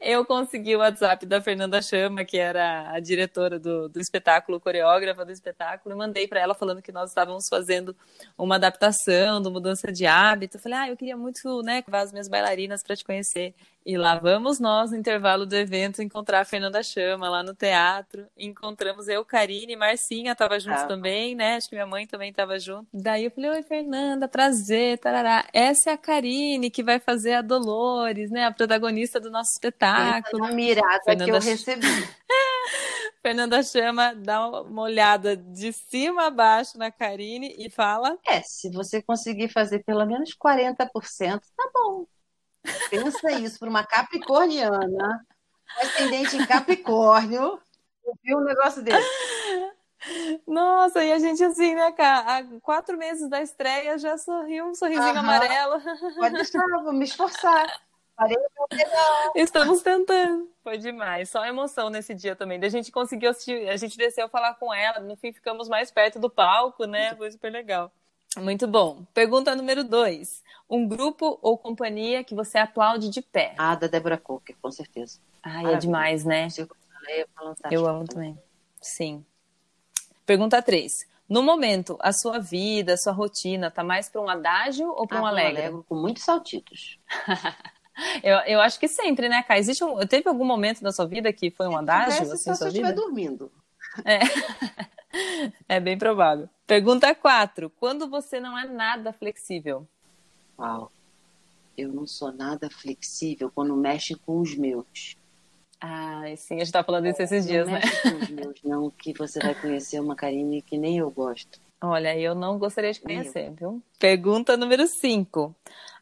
Eu 0.00 0.24
consegui 0.24 0.74
o 0.74 0.78
WhatsApp 0.78 1.26
da 1.26 1.40
Fernanda 1.40 1.80
Chama, 1.82 2.24
que 2.24 2.38
era 2.38 2.90
a 2.90 2.98
diretora 2.98 3.58
do, 3.58 3.88
do 3.88 4.00
espetáculo, 4.00 4.58
coreógrafa 4.58 5.24
do 5.24 5.30
espetáculo, 5.30 5.94
e 5.94 5.98
mandei 5.98 6.26
para 6.26 6.40
ela 6.40 6.54
falando 6.54 6.82
que 6.82 6.90
nós 6.90 7.10
estávamos 7.10 7.48
fazendo 7.48 7.94
uma 8.36 8.56
adaptação, 8.56 9.40
de 9.40 9.50
mudança 9.50 9.92
de 9.92 10.06
hábito. 10.06 10.56
Eu 10.56 10.60
falei, 10.60 10.78
ah, 10.78 10.88
eu 10.88 10.96
queria 10.96 11.16
muito, 11.16 11.62
né, 11.62 11.84
levar 11.86 12.00
as 12.00 12.12
minhas 12.12 12.28
bailarinas 12.28 12.82
para 12.82 12.96
te 12.96 13.04
conhecer. 13.04 13.54
E 13.84 13.96
lá 13.96 14.16
vamos 14.16 14.60
nós, 14.60 14.92
no 14.92 14.96
intervalo 14.96 15.44
do 15.44 15.56
evento, 15.56 16.02
encontrar 16.02 16.40
a 16.40 16.44
Fernanda 16.44 16.82
Chama 16.82 17.28
lá 17.28 17.42
no 17.42 17.54
teatro. 17.54 18.26
Encontramos 18.36 19.08
eu, 19.08 19.24
Karine, 19.24 19.74
Marcinha 19.74 20.32
estava 20.32 20.58
junto 20.60 20.78
ah. 20.78 20.86
também, 20.86 21.34
né? 21.34 21.56
Acho 21.56 21.68
que 21.68 21.74
minha 21.74 21.86
mãe 21.86 22.06
também 22.06 22.30
estava 22.30 22.58
junto. 22.58 22.86
Daí 22.92 23.24
eu 23.24 23.30
falei, 23.30 23.50
oi, 23.50 23.62
Fernanda, 23.62 24.28
prazer, 24.28 24.98
tarará. 24.98 25.46
Essa 25.52 25.90
é 25.90 25.92
a 25.92 25.98
Karine 25.98 26.70
que 26.70 26.82
vai 26.82 27.00
fazer 27.00 27.34
a 27.34 27.42
Dolores, 27.42 28.30
né? 28.30 28.44
A 28.44 28.52
protagonista 28.52 29.18
do 29.18 29.30
nosso 29.30 29.50
espetáculo. 29.52 30.44
Essa 30.44 30.54
mirada 30.54 31.02
Fernanda... 31.04 31.24
que 31.24 31.30
eu 31.30 31.40
recebi. 31.40 31.86
Fernanda 33.22 33.62
chama, 33.62 34.14
dá 34.14 34.62
uma 34.62 34.82
olhada 34.82 35.36
de 35.36 35.72
cima 35.72 36.26
a 36.26 36.30
baixo 36.30 36.76
na 36.76 36.90
Karine 36.90 37.54
e 37.58 37.70
fala. 37.70 38.18
É, 38.26 38.40
se 38.42 38.70
você 38.70 39.00
conseguir 39.00 39.48
fazer 39.48 39.84
pelo 39.84 40.04
menos 40.04 40.36
40%, 40.36 40.88
tá 41.56 41.70
bom. 41.72 42.06
Pensa 42.90 43.32
isso 43.32 43.58
para 43.58 43.68
uma 43.68 43.84
capricorniana, 43.84 45.26
ascendente 45.80 46.36
em 46.36 46.46
Capricórnio, 46.46 47.60
ouviu 48.04 48.38
um 48.38 48.44
negócio 48.44 48.82
desse. 48.82 49.08
Nossa, 50.46 51.04
e 51.04 51.12
a 51.12 51.18
gente 51.18 51.42
assim, 51.44 51.74
né, 51.74 51.92
cara? 51.92 52.38
Há 52.38 52.44
quatro 52.60 52.96
meses 52.96 53.28
da 53.28 53.40
estreia 53.40 53.96
já 53.98 54.18
sorriu 54.18 54.66
um 54.66 54.74
sorrisinho 54.74 55.10
Aham. 55.10 55.20
amarelo. 55.20 55.80
Pode 56.16 56.34
deixar, 56.34 56.60
vou 56.82 56.92
me 56.92 57.04
esforçar. 57.04 57.80
Estamos 59.34 59.82
tentando. 59.82 60.50
Foi 60.62 60.78
demais. 60.78 61.30
Só 61.30 61.44
emoção 61.44 61.88
nesse 61.90 62.14
dia 62.14 62.36
também. 62.36 62.60
Da 62.60 62.68
gente 62.68 62.92
conseguiu 62.92 63.30
assistir, 63.30 63.68
a 63.68 63.76
gente 63.76 63.96
desceu 63.96 64.28
falar 64.28 64.54
com 64.54 64.72
ela, 64.72 65.00
no 65.00 65.16
fim 65.16 65.32
ficamos 65.32 65.68
mais 65.68 65.90
perto 65.90 66.18
do 66.18 66.30
palco, 66.30 66.84
né? 66.84 67.14
Foi 67.16 67.30
super 67.30 67.50
legal. 67.50 67.92
Muito 68.38 68.66
bom. 68.66 69.04
Pergunta 69.12 69.54
número 69.54 69.84
dois. 69.84 70.42
Um 70.68 70.88
grupo 70.88 71.38
ou 71.42 71.58
companhia 71.58 72.24
que 72.24 72.34
você 72.34 72.58
aplaude 72.58 73.10
de 73.10 73.20
pé? 73.20 73.54
Ah, 73.58 73.74
da 73.74 73.86
Débora 73.86 74.16
Coker, 74.16 74.56
com 74.60 74.70
certeza. 74.70 75.18
Ai, 75.42 75.74
é 75.74 75.76
demais, 75.76 76.24
né? 76.24 76.48
Eu 77.70 77.86
amo 77.86 78.06
também. 78.06 78.38
Sim. 78.80 79.24
Pergunta 80.24 80.62
três. 80.62 81.06
No 81.28 81.42
momento, 81.42 81.96
a 82.00 82.12
sua 82.12 82.38
vida, 82.38 82.94
a 82.94 82.96
sua 82.96 83.12
rotina, 83.12 83.70
tá 83.70 83.82
mais 83.82 84.08
para 84.08 84.20
um 84.20 84.28
adágio 84.28 84.88
ou 84.88 85.06
para 85.06 85.18
ah, 85.18 85.22
um 85.22 85.26
alegre? 85.26 85.62
alegre? 85.62 85.82
Com 85.88 85.94
muitos 85.94 86.22
saltitos. 86.22 86.98
eu, 88.22 88.36
eu 88.40 88.60
acho 88.60 88.78
que 88.78 88.88
sempre, 88.88 89.28
né, 89.28 89.42
Kai? 89.42 89.58
Existe 89.58 89.82
um, 89.82 89.98
teve 90.06 90.28
algum 90.28 90.44
momento 90.44 90.82
da 90.82 90.92
sua 90.92 91.06
vida 91.06 91.32
que 91.32 91.50
foi 91.50 91.66
um 91.66 91.76
adágio? 91.76 92.22
Assim, 92.22 92.36
se 92.36 92.48
você 92.48 92.68
estiver 92.68 92.92
dormindo. 92.92 93.50
É. 94.04 94.20
é 95.68 95.80
bem 95.80 95.98
provável. 95.98 96.48
Pergunta 96.66 97.14
4. 97.14 97.70
Quando 97.70 98.08
você 98.08 98.40
não 98.40 98.58
é 98.58 98.66
nada 98.66 99.12
flexível? 99.12 99.86
Uau. 100.58 100.90
Eu 101.76 101.92
não 101.92 102.06
sou 102.06 102.32
nada 102.32 102.68
flexível 102.70 103.50
quando 103.54 103.76
mexe 103.76 104.14
com 104.14 104.40
os 104.40 104.56
meus. 104.56 105.16
Ah, 105.80 106.22
sim, 106.36 106.56
a 106.56 106.58
gente 106.58 106.72
tá 106.72 106.84
falando 106.84 107.06
isso 107.06 107.20
esses 107.20 107.46
dias, 107.46 107.66
não 107.66 107.74
né? 107.74 107.80
Mexe 107.80 108.02
com 108.02 108.18
os 108.18 108.28
meus, 108.30 108.62
não, 108.62 108.90
que 108.90 109.12
você 109.12 109.40
vai 109.40 109.54
conhecer 109.54 110.00
uma 110.00 110.14
Karine 110.14 110.62
que 110.62 110.78
nem 110.78 110.98
eu 110.98 111.10
gosto. 111.10 111.60
Olha, 111.80 112.16
eu 112.16 112.34
não 112.34 112.58
gostaria 112.58 112.92
de 112.92 113.00
conhecer, 113.00 113.50
viu? 113.50 113.82
Pergunta 113.98 114.56
número 114.56 114.86
5. 114.86 115.52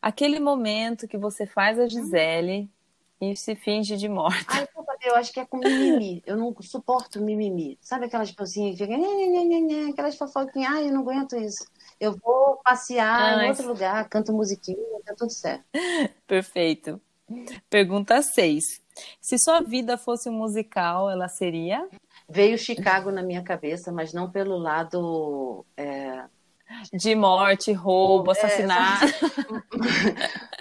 Aquele 0.03 0.39
momento 0.39 1.09
que 1.09 1.17
você 1.17 1.47
faz 1.47 1.79
a 1.79 1.89
Gisele 1.89 2.69
e 3.19 3.35
se 3.35 3.57
finge 3.57 3.97
de 3.97 4.07
morta. 4.07 4.45
Ai, 4.49 4.67
eu 5.03 5.17
acho 5.17 5.33
que 5.33 5.41
é 5.41 5.47
com 5.47 5.59
mimimi. 5.59 6.23
Eu 6.27 6.37
não 6.37 6.55
suporto 6.61 7.21
mimimi. 7.21 7.79
Sabe 7.81 8.07
aquelas 8.07 8.31
pessoas 8.31 8.53
que 8.53 8.77
ficam, 8.77 9.91
aquelas 9.91 10.17
fofoquinhas, 10.17 10.73
ai, 10.73 10.89
eu 10.89 10.93
não 10.93 11.01
aguento 11.01 11.37
isso. 11.37 11.65
Eu 11.99 12.17
vou 12.17 12.61
passear 12.65 13.39
ai. 13.39 13.47
em 13.47 13.49
outro 13.51 13.69
lugar, 13.69 14.09
canto 14.09 14.33
musiquinha, 14.33 14.77
tá 15.05 15.15
tudo 15.17 15.31
certo. 15.31 15.65
Perfeito. 16.27 17.01
Pergunta 17.69 18.21
6. 18.21 18.65
Se 19.21 19.39
sua 19.39 19.61
vida 19.61 19.97
fosse 19.97 20.29
um 20.29 20.33
musical, 20.33 21.09
ela 21.11 21.29
seria? 21.29 21.89
Veio 22.29 22.59
Chicago 22.59 23.11
na 23.11 23.23
minha 23.23 23.43
cabeça, 23.43 23.93
mas 23.93 24.13
não 24.13 24.31
pelo 24.31 24.57
lado. 24.57 25.65
É... 25.77 26.25
de 26.93 27.15
morte, 27.15 27.73
roubo, 27.73 28.31
é, 28.31 28.33
assassinato. 28.33 29.07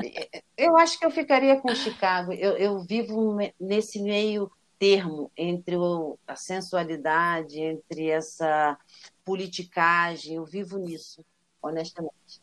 É, 0.03 0.41
eu 0.57 0.77
acho 0.77 0.99
que 0.99 1.05
eu 1.05 1.11
ficaria 1.11 1.59
com 1.59 1.73
Chicago. 1.73 2.33
Eu, 2.33 2.57
eu 2.57 2.79
vivo 2.81 3.37
nesse 3.59 4.01
meio 4.01 4.51
termo 4.77 5.31
entre 5.37 5.75
o, 5.75 6.17
a 6.27 6.35
sensualidade, 6.35 7.59
entre 7.59 8.09
essa 8.09 8.77
politicagem. 9.25 10.35
Eu 10.35 10.45
vivo 10.45 10.77
nisso, 10.77 11.23
honestamente. 11.61 12.41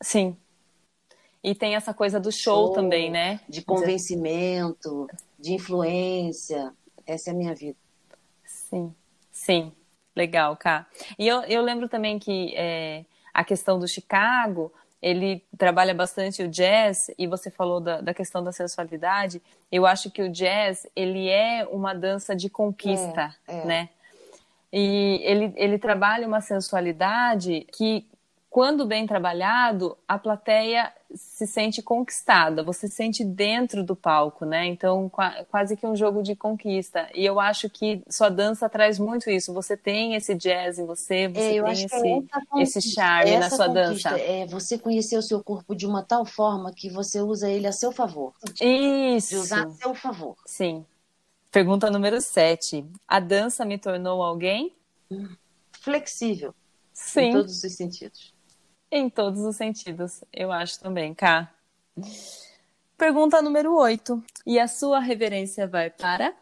Sim. 0.00 0.36
E 1.42 1.54
tem 1.54 1.74
essa 1.74 1.94
coisa 1.94 2.18
do 2.20 2.30
show, 2.30 2.66
show 2.66 2.72
também, 2.74 3.10
né? 3.10 3.40
De 3.48 3.62
convencimento, 3.62 5.08
de 5.38 5.54
influência. 5.54 6.74
Essa 7.06 7.30
é 7.30 7.32
a 7.32 7.36
minha 7.36 7.54
vida. 7.54 7.78
Sim, 8.44 8.94
sim. 9.30 9.72
Legal, 10.18 10.56
Cá. 10.56 10.84
E 11.16 11.28
eu, 11.28 11.42
eu 11.42 11.62
lembro 11.62 11.88
também 11.88 12.18
que 12.18 12.52
é, 12.56 13.04
a 13.32 13.44
questão 13.44 13.78
do 13.78 13.86
Chicago, 13.86 14.72
ele 15.00 15.44
trabalha 15.56 15.94
bastante 15.94 16.42
o 16.42 16.48
jazz, 16.48 17.08
e 17.16 17.28
você 17.28 17.52
falou 17.52 17.78
da, 17.80 18.00
da, 18.00 18.12
questão 18.12 18.42
da 18.42 18.50
sensualidade, 18.50 19.40
eu 19.70 19.86
acho 19.86 20.10
que 20.10 20.20
o 20.20 20.28
jazz, 20.28 20.88
ele 20.96 21.28
é 21.28 21.64
uma 21.70 21.94
dança 21.94 22.34
de 22.34 22.50
conquista, 22.50 23.32
é, 23.46 23.58
é. 23.60 23.64
né? 23.64 23.88
E 24.72 25.20
ele, 25.22 25.52
ele 25.56 25.78
trabalha 25.78 26.26
uma 26.26 26.40
sensualidade 26.40 27.64
que 27.72 28.04
quando 28.50 28.84
bem 28.84 29.06
trabalhado, 29.06 29.96
a 30.06 30.18
plateia 30.18 30.92
se 31.14 31.46
sente 31.46 31.80
conquistada, 31.80 32.62
você 32.62 32.86
se 32.86 32.94
sente 32.94 33.24
dentro 33.24 33.82
do 33.82 33.96
palco, 33.96 34.44
né? 34.44 34.66
Então, 34.66 35.10
quase 35.50 35.76
que 35.76 35.86
um 35.86 35.96
jogo 35.96 36.22
de 36.22 36.36
conquista. 36.36 37.08
E 37.14 37.24
eu 37.24 37.40
acho 37.40 37.70
que 37.70 38.02
sua 38.08 38.28
dança 38.28 38.68
traz 38.68 38.98
muito 38.98 39.30
isso. 39.30 39.52
Você 39.54 39.76
tem 39.76 40.14
esse 40.14 40.34
jazz 40.34 40.78
em 40.78 40.84
você, 40.84 41.28
você 41.28 41.58
é, 41.58 41.62
tem 41.62 41.72
esse, 41.72 41.96
é 41.96 42.62
esse 42.62 42.82
charme 42.82 43.38
na 43.38 43.50
sua 43.50 43.68
dança. 43.68 44.10
É 44.18 44.46
você 44.46 44.78
conhecer 44.78 45.16
o 45.16 45.22
seu 45.22 45.42
corpo 45.42 45.74
de 45.74 45.86
uma 45.86 46.02
tal 46.02 46.24
forma 46.24 46.72
que 46.72 46.90
você 46.90 47.20
usa 47.20 47.50
ele 47.50 47.66
a 47.66 47.72
seu 47.72 47.90
favor. 47.90 48.34
Isso. 48.60 49.30
De 49.30 49.36
usar 49.36 49.66
a 49.66 49.70
seu 49.70 49.94
favor. 49.94 50.36
Sim. 50.44 50.84
Pergunta 51.50 51.90
número 51.90 52.20
7. 52.20 52.84
A 53.06 53.18
dança 53.18 53.64
me 53.64 53.78
tornou 53.78 54.22
alguém? 54.22 54.74
Flexível. 55.72 56.54
Sim. 56.92 57.20
Em 57.20 57.32
todos 57.32 57.64
os 57.64 57.72
sentidos. 57.72 58.37
Em 58.90 59.10
todos 59.10 59.40
os 59.40 59.56
sentidos, 59.56 60.24
eu 60.32 60.50
acho 60.50 60.80
também, 60.80 61.14
Cá. 61.14 61.52
Pergunta 62.96 63.42
número 63.42 63.76
8. 63.76 64.22
E 64.46 64.58
a 64.58 64.66
sua 64.66 64.98
reverência 64.98 65.66
vai 65.66 65.90
para? 65.90 66.34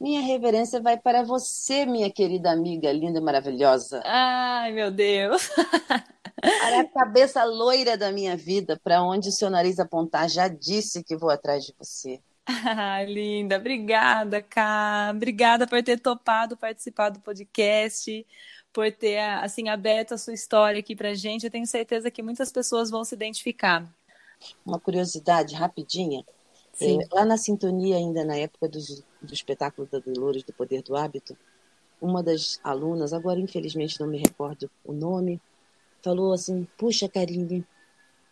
Minha 0.00 0.22
reverência 0.22 0.80
vai 0.80 0.98
para 0.98 1.22
você, 1.22 1.86
minha 1.86 2.10
querida 2.10 2.50
amiga, 2.50 2.90
linda 2.90 3.18
e 3.18 3.22
maravilhosa. 3.22 4.02
Ai, 4.04 4.72
meu 4.72 4.90
Deus. 4.90 5.50
para 6.40 6.80
a 6.80 6.84
cabeça 6.88 7.44
loira 7.44 7.96
da 7.96 8.10
minha 8.10 8.36
vida, 8.36 8.80
para 8.82 9.02
onde 9.02 9.28
o 9.28 9.32
seu 9.32 9.48
nariz 9.50 9.78
apontar, 9.78 10.28
já 10.28 10.48
disse 10.48 11.04
que 11.04 11.16
vou 11.16 11.30
atrás 11.30 11.64
de 11.64 11.74
você. 11.78 12.20
Ah, 12.46 13.02
linda, 13.04 13.56
obrigada, 13.56 14.42
Cá. 14.42 15.10
Obrigada 15.14 15.66
por 15.66 15.82
ter 15.82 15.98
topado 15.98 16.56
participar 16.56 17.10
do 17.10 17.20
podcast 17.20 18.26
por 18.74 18.90
ter 18.90 19.18
assim 19.18 19.68
aberto 19.68 20.12
a 20.12 20.18
sua 20.18 20.34
história 20.34 20.80
aqui 20.80 20.96
para 20.96 21.14
gente. 21.14 21.44
Eu 21.44 21.50
tenho 21.50 21.66
certeza 21.66 22.10
que 22.10 22.22
muitas 22.22 22.50
pessoas 22.50 22.90
vão 22.90 23.04
se 23.04 23.14
identificar. 23.14 23.88
Uma 24.66 24.80
curiosidade 24.80 25.54
rapidinha. 25.54 26.24
É, 26.80 26.98
lá 27.14 27.24
na 27.24 27.38
sintonia, 27.38 27.96
ainda 27.96 28.24
na 28.24 28.36
época 28.36 28.68
do, 28.68 28.80
do 29.22 29.32
espetáculo 29.32 29.88
da 29.90 30.00
Dolores 30.00 30.42
do 30.42 30.52
Poder 30.52 30.82
do 30.82 30.96
Hábito, 30.96 31.38
uma 32.00 32.20
das 32.20 32.58
alunas, 32.64 33.12
agora 33.12 33.38
infelizmente 33.38 33.98
não 34.00 34.08
me 34.08 34.18
recordo 34.18 34.68
o 34.84 34.92
nome, 34.92 35.40
falou 36.02 36.32
assim: 36.32 36.66
Puxa, 36.76 37.08
Karine, 37.08 37.64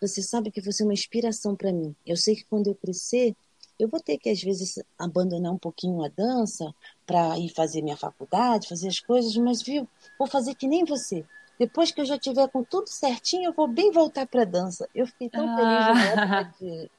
você 0.00 0.20
sabe 0.20 0.50
que 0.50 0.60
você 0.60 0.82
é 0.82 0.86
uma 0.86 0.92
inspiração 0.92 1.54
para 1.54 1.72
mim. 1.72 1.94
Eu 2.04 2.16
sei 2.16 2.34
que 2.34 2.44
quando 2.44 2.66
eu 2.66 2.74
crescer, 2.74 3.36
eu 3.82 3.88
vou 3.88 3.98
ter 3.98 4.16
que, 4.16 4.30
às 4.30 4.40
vezes, 4.40 4.78
abandonar 4.96 5.52
um 5.52 5.58
pouquinho 5.58 6.04
a 6.04 6.08
dança 6.08 6.72
para 7.04 7.36
ir 7.36 7.48
fazer 7.48 7.82
minha 7.82 7.96
faculdade, 7.96 8.68
fazer 8.68 8.86
as 8.86 9.00
coisas, 9.00 9.36
mas 9.36 9.60
viu, 9.60 9.88
vou 10.16 10.28
fazer 10.28 10.54
que 10.54 10.68
nem 10.68 10.84
você. 10.84 11.24
Depois 11.58 11.90
que 11.90 12.00
eu 12.00 12.04
já 12.04 12.16
tiver 12.16 12.48
com 12.48 12.62
tudo 12.62 12.88
certinho, 12.88 13.48
eu 13.48 13.52
vou 13.52 13.66
bem 13.66 13.90
voltar 13.90 14.24
para 14.26 14.42
a 14.42 14.44
dança. 14.44 14.88
Eu 14.94 15.04
fiquei 15.06 15.28
tão 15.28 15.48
ah. 15.48 15.56
feliz 15.56 16.14
na 16.16 16.42
de, 16.60 16.90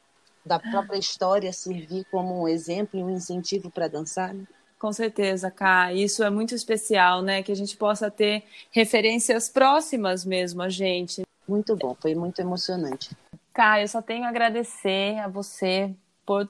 da 0.46 0.60
própria 0.60 0.98
história 0.98 1.54
servir 1.54 2.06
como 2.12 2.42
um 2.42 2.48
exemplo 2.50 3.00
e 3.00 3.04
um 3.04 3.10
incentivo 3.10 3.72
para 3.72 3.88
dançar. 3.88 4.34
Né? 4.34 4.46
Com 4.78 4.92
certeza, 4.92 5.50
Ká. 5.50 5.94
Isso 5.94 6.22
é 6.22 6.30
muito 6.30 6.54
especial, 6.54 7.22
né? 7.22 7.42
Que 7.42 7.52
a 7.54 7.56
gente 7.56 7.78
possa 7.78 8.12
ter 8.12 8.44
referências 8.72 9.48
próximas 9.48 10.26
mesmo 10.26 10.62
a 10.62 10.68
gente. 10.68 11.24
Muito 11.48 11.78
bom, 11.78 11.96
foi 11.96 12.14
muito 12.14 12.40
emocionante. 12.40 13.16
Ká, 13.54 13.82
eu 13.82 13.88
só 13.88 14.02
tenho 14.02 14.26
a 14.26 14.30
agradecer 14.30 15.18
a 15.20 15.30
você 15.30 15.94
por 16.26 16.50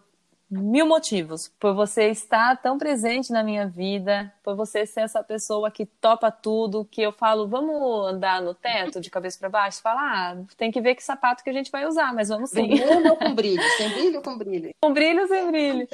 mil 0.61 0.85
motivos 0.85 1.51
por 1.59 1.73
você 1.73 2.09
estar 2.09 2.61
tão 2.61 2.77
presente 2.77 3.31
na 3.31 3.43
minha 3.43 3.67
vida, 3.67 4.31
por 4.43 4.55
você 4.55 4.85
ser 4.85 5.01
essa 5.01 5.23
pessoa 5.23 5.71
que 5.71 5.85
topa 5.85 6.31
tudo, 6.31 6.85
que 6.85 7.01
eu 7.01 7.11
falo, 7.11 7.47
vamos 7.47 8.07
andar 8.07 8.41
no 8.41 8.53
teto 8.53 9.01
de 9.01 9.09
cabeça 9.09 9.39
para 9.39 9.49
baixo? 9.49 9.81
Fala, 9.81 10.01
ah, 10.01 10.37
tem 10.57 10.71
que 10.71 10.81
ver 10.81 10.95
que 10.95 11.03
sapato 11.03 11.43
que 11.43 11.49
a 11.49 11.53
gente 11.53 11.71
vai 11.71 11.85
usar, 11.85 12.13
mas 12.13 12.29
vamos 12.29 12.49
sim. 12.49 12.69
Com 12.83 12.85
brilho 12.85 13.09
ou 13.09 13.17
com 13.17 13.35
brilho? 13.35 13.63
Sem 13.77 13.89
brilho 13.89 14.15
ou 14.17 14.21
com 14.21 14.37
brilho? 14.37 14.69
Com 14.81 14.93
brilho 14.93 15.21
ou 15.21 15.27
sem 15.27 15.47
brilho. 15.47 15.87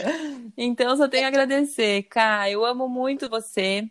Então, 0.57 0.95
só 0.97 1.07
tenho 1.07 1.25
a 1.25 1.27
agradecer. 1.27 2.03
Cá, 2.03 2.49
eu 2.49 2.65
amo 2.65 2.87
muito 2.87 3.29
você. 3.29 3.89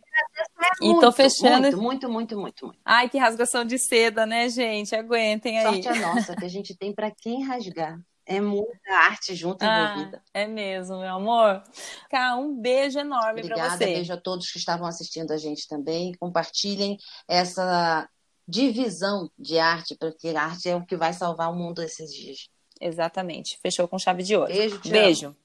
e 0.80 0.86
muito, 0.86 1.00
tô 1.00 1.12
fechando. 1.12 1.62
Muito, 1.62 1.80
muito, 1.80 2.08
muito, 2.08 2.38
muito, 2.38 2.66
muito. 2.66 2.80
Ai, 2.84 3.08
que 3.08 3.18
rasgação 3.18 3.64
de 3.64 3.78
seda, 3.78 4.26
né, 4.26 4.48
gente? 4.48 4.94
Aguentem 4.94 5.58
aí. 5.58 5.82
Sorte 5.82 5.88
é 5.88 6.00
nossa, 6.00 6.36
que 6.36 6.44
a 6.44 6.48
gente 6.48 6.76
tem 6.76 6.92
para 6.92 7.10
quem 7.10 7.44
rasgar. 7.44 7.98
É 8.30 8.42
muita 8.42 8.92
arte 8.92 9.34
junto 9.34 9.62
ah, 9.62 9.94
envolvida. 9.94 10.22
É 10.34 10.46
mesmo, 10.46 11.00
meu 11.00 11.14
amor. 11.14 11.62
Cá, 12.10 12.36
um 12.36 12.60
beijo 12.60 12.98
enorme 12.98 13.40
para 13.40 13.56
você. 13.56 13.62
Obrigada, 13.62 13.86
beijo 13.86 14.12
a 14.12 14.16
todos 14.18 14.52
que 14.52 14.58
estavam 14.58 14.86
assistindo 14.86 15.32
a 15.32 15.38
gente 15.38 15.66
também. 15.66 16.12
Compartilhem 16.20 16.98
essa 17.26 18.06
divisão 18.46 19.30
de 19.38 19.58
arte, 19.58 19.96
porque 19.98 20.28
a 20.28 20.42
arte 20.42 20.68
é 20.68 20.76
o 20.76 20.84
que 20.84 20.94
vai 20.94 21.14
salvar 21.14 21.50
o 21.50 21.56
mundo 21.56 21.82
esses 21.82 22.12
dias. 22.12 22.50
Exatamente. 22.78 23.58
Fechou 23.62 23.88
com 23.88 23.98
chave 23.98 24.22
de 24.22 24.36
ouro. 24.36 24.52
Beijo, 24.52 24.80
Beijo. 24.84 25.36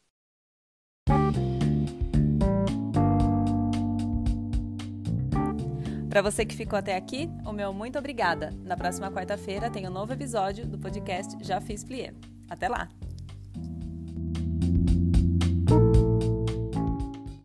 Para 6.10 6.22
você 6.22 6.46
que 6.46 6.56
ficou 6.56 6.78
até 6.78 6.98
aqui, 6.98 7.30
o 7.46 7.54
meu 7.54 7.74
muito 7.74 7.98
obrigada. 7.98 8.52
Na 8.62 8.76
próxima 8.76 9.10
quarta-feira 9.10 9.72
tem 9.72 9.88
um 9.88 9.92
novo 9.92 10.12
episódio 10.12 10.68
do 10.68 10.78
podcast 10.78 11.38
Já 11.42 11.62
Fiz 11.62 11.84
Plié. 11.86 12.14
Até 12.54 12.68
lá! 12.68 12.88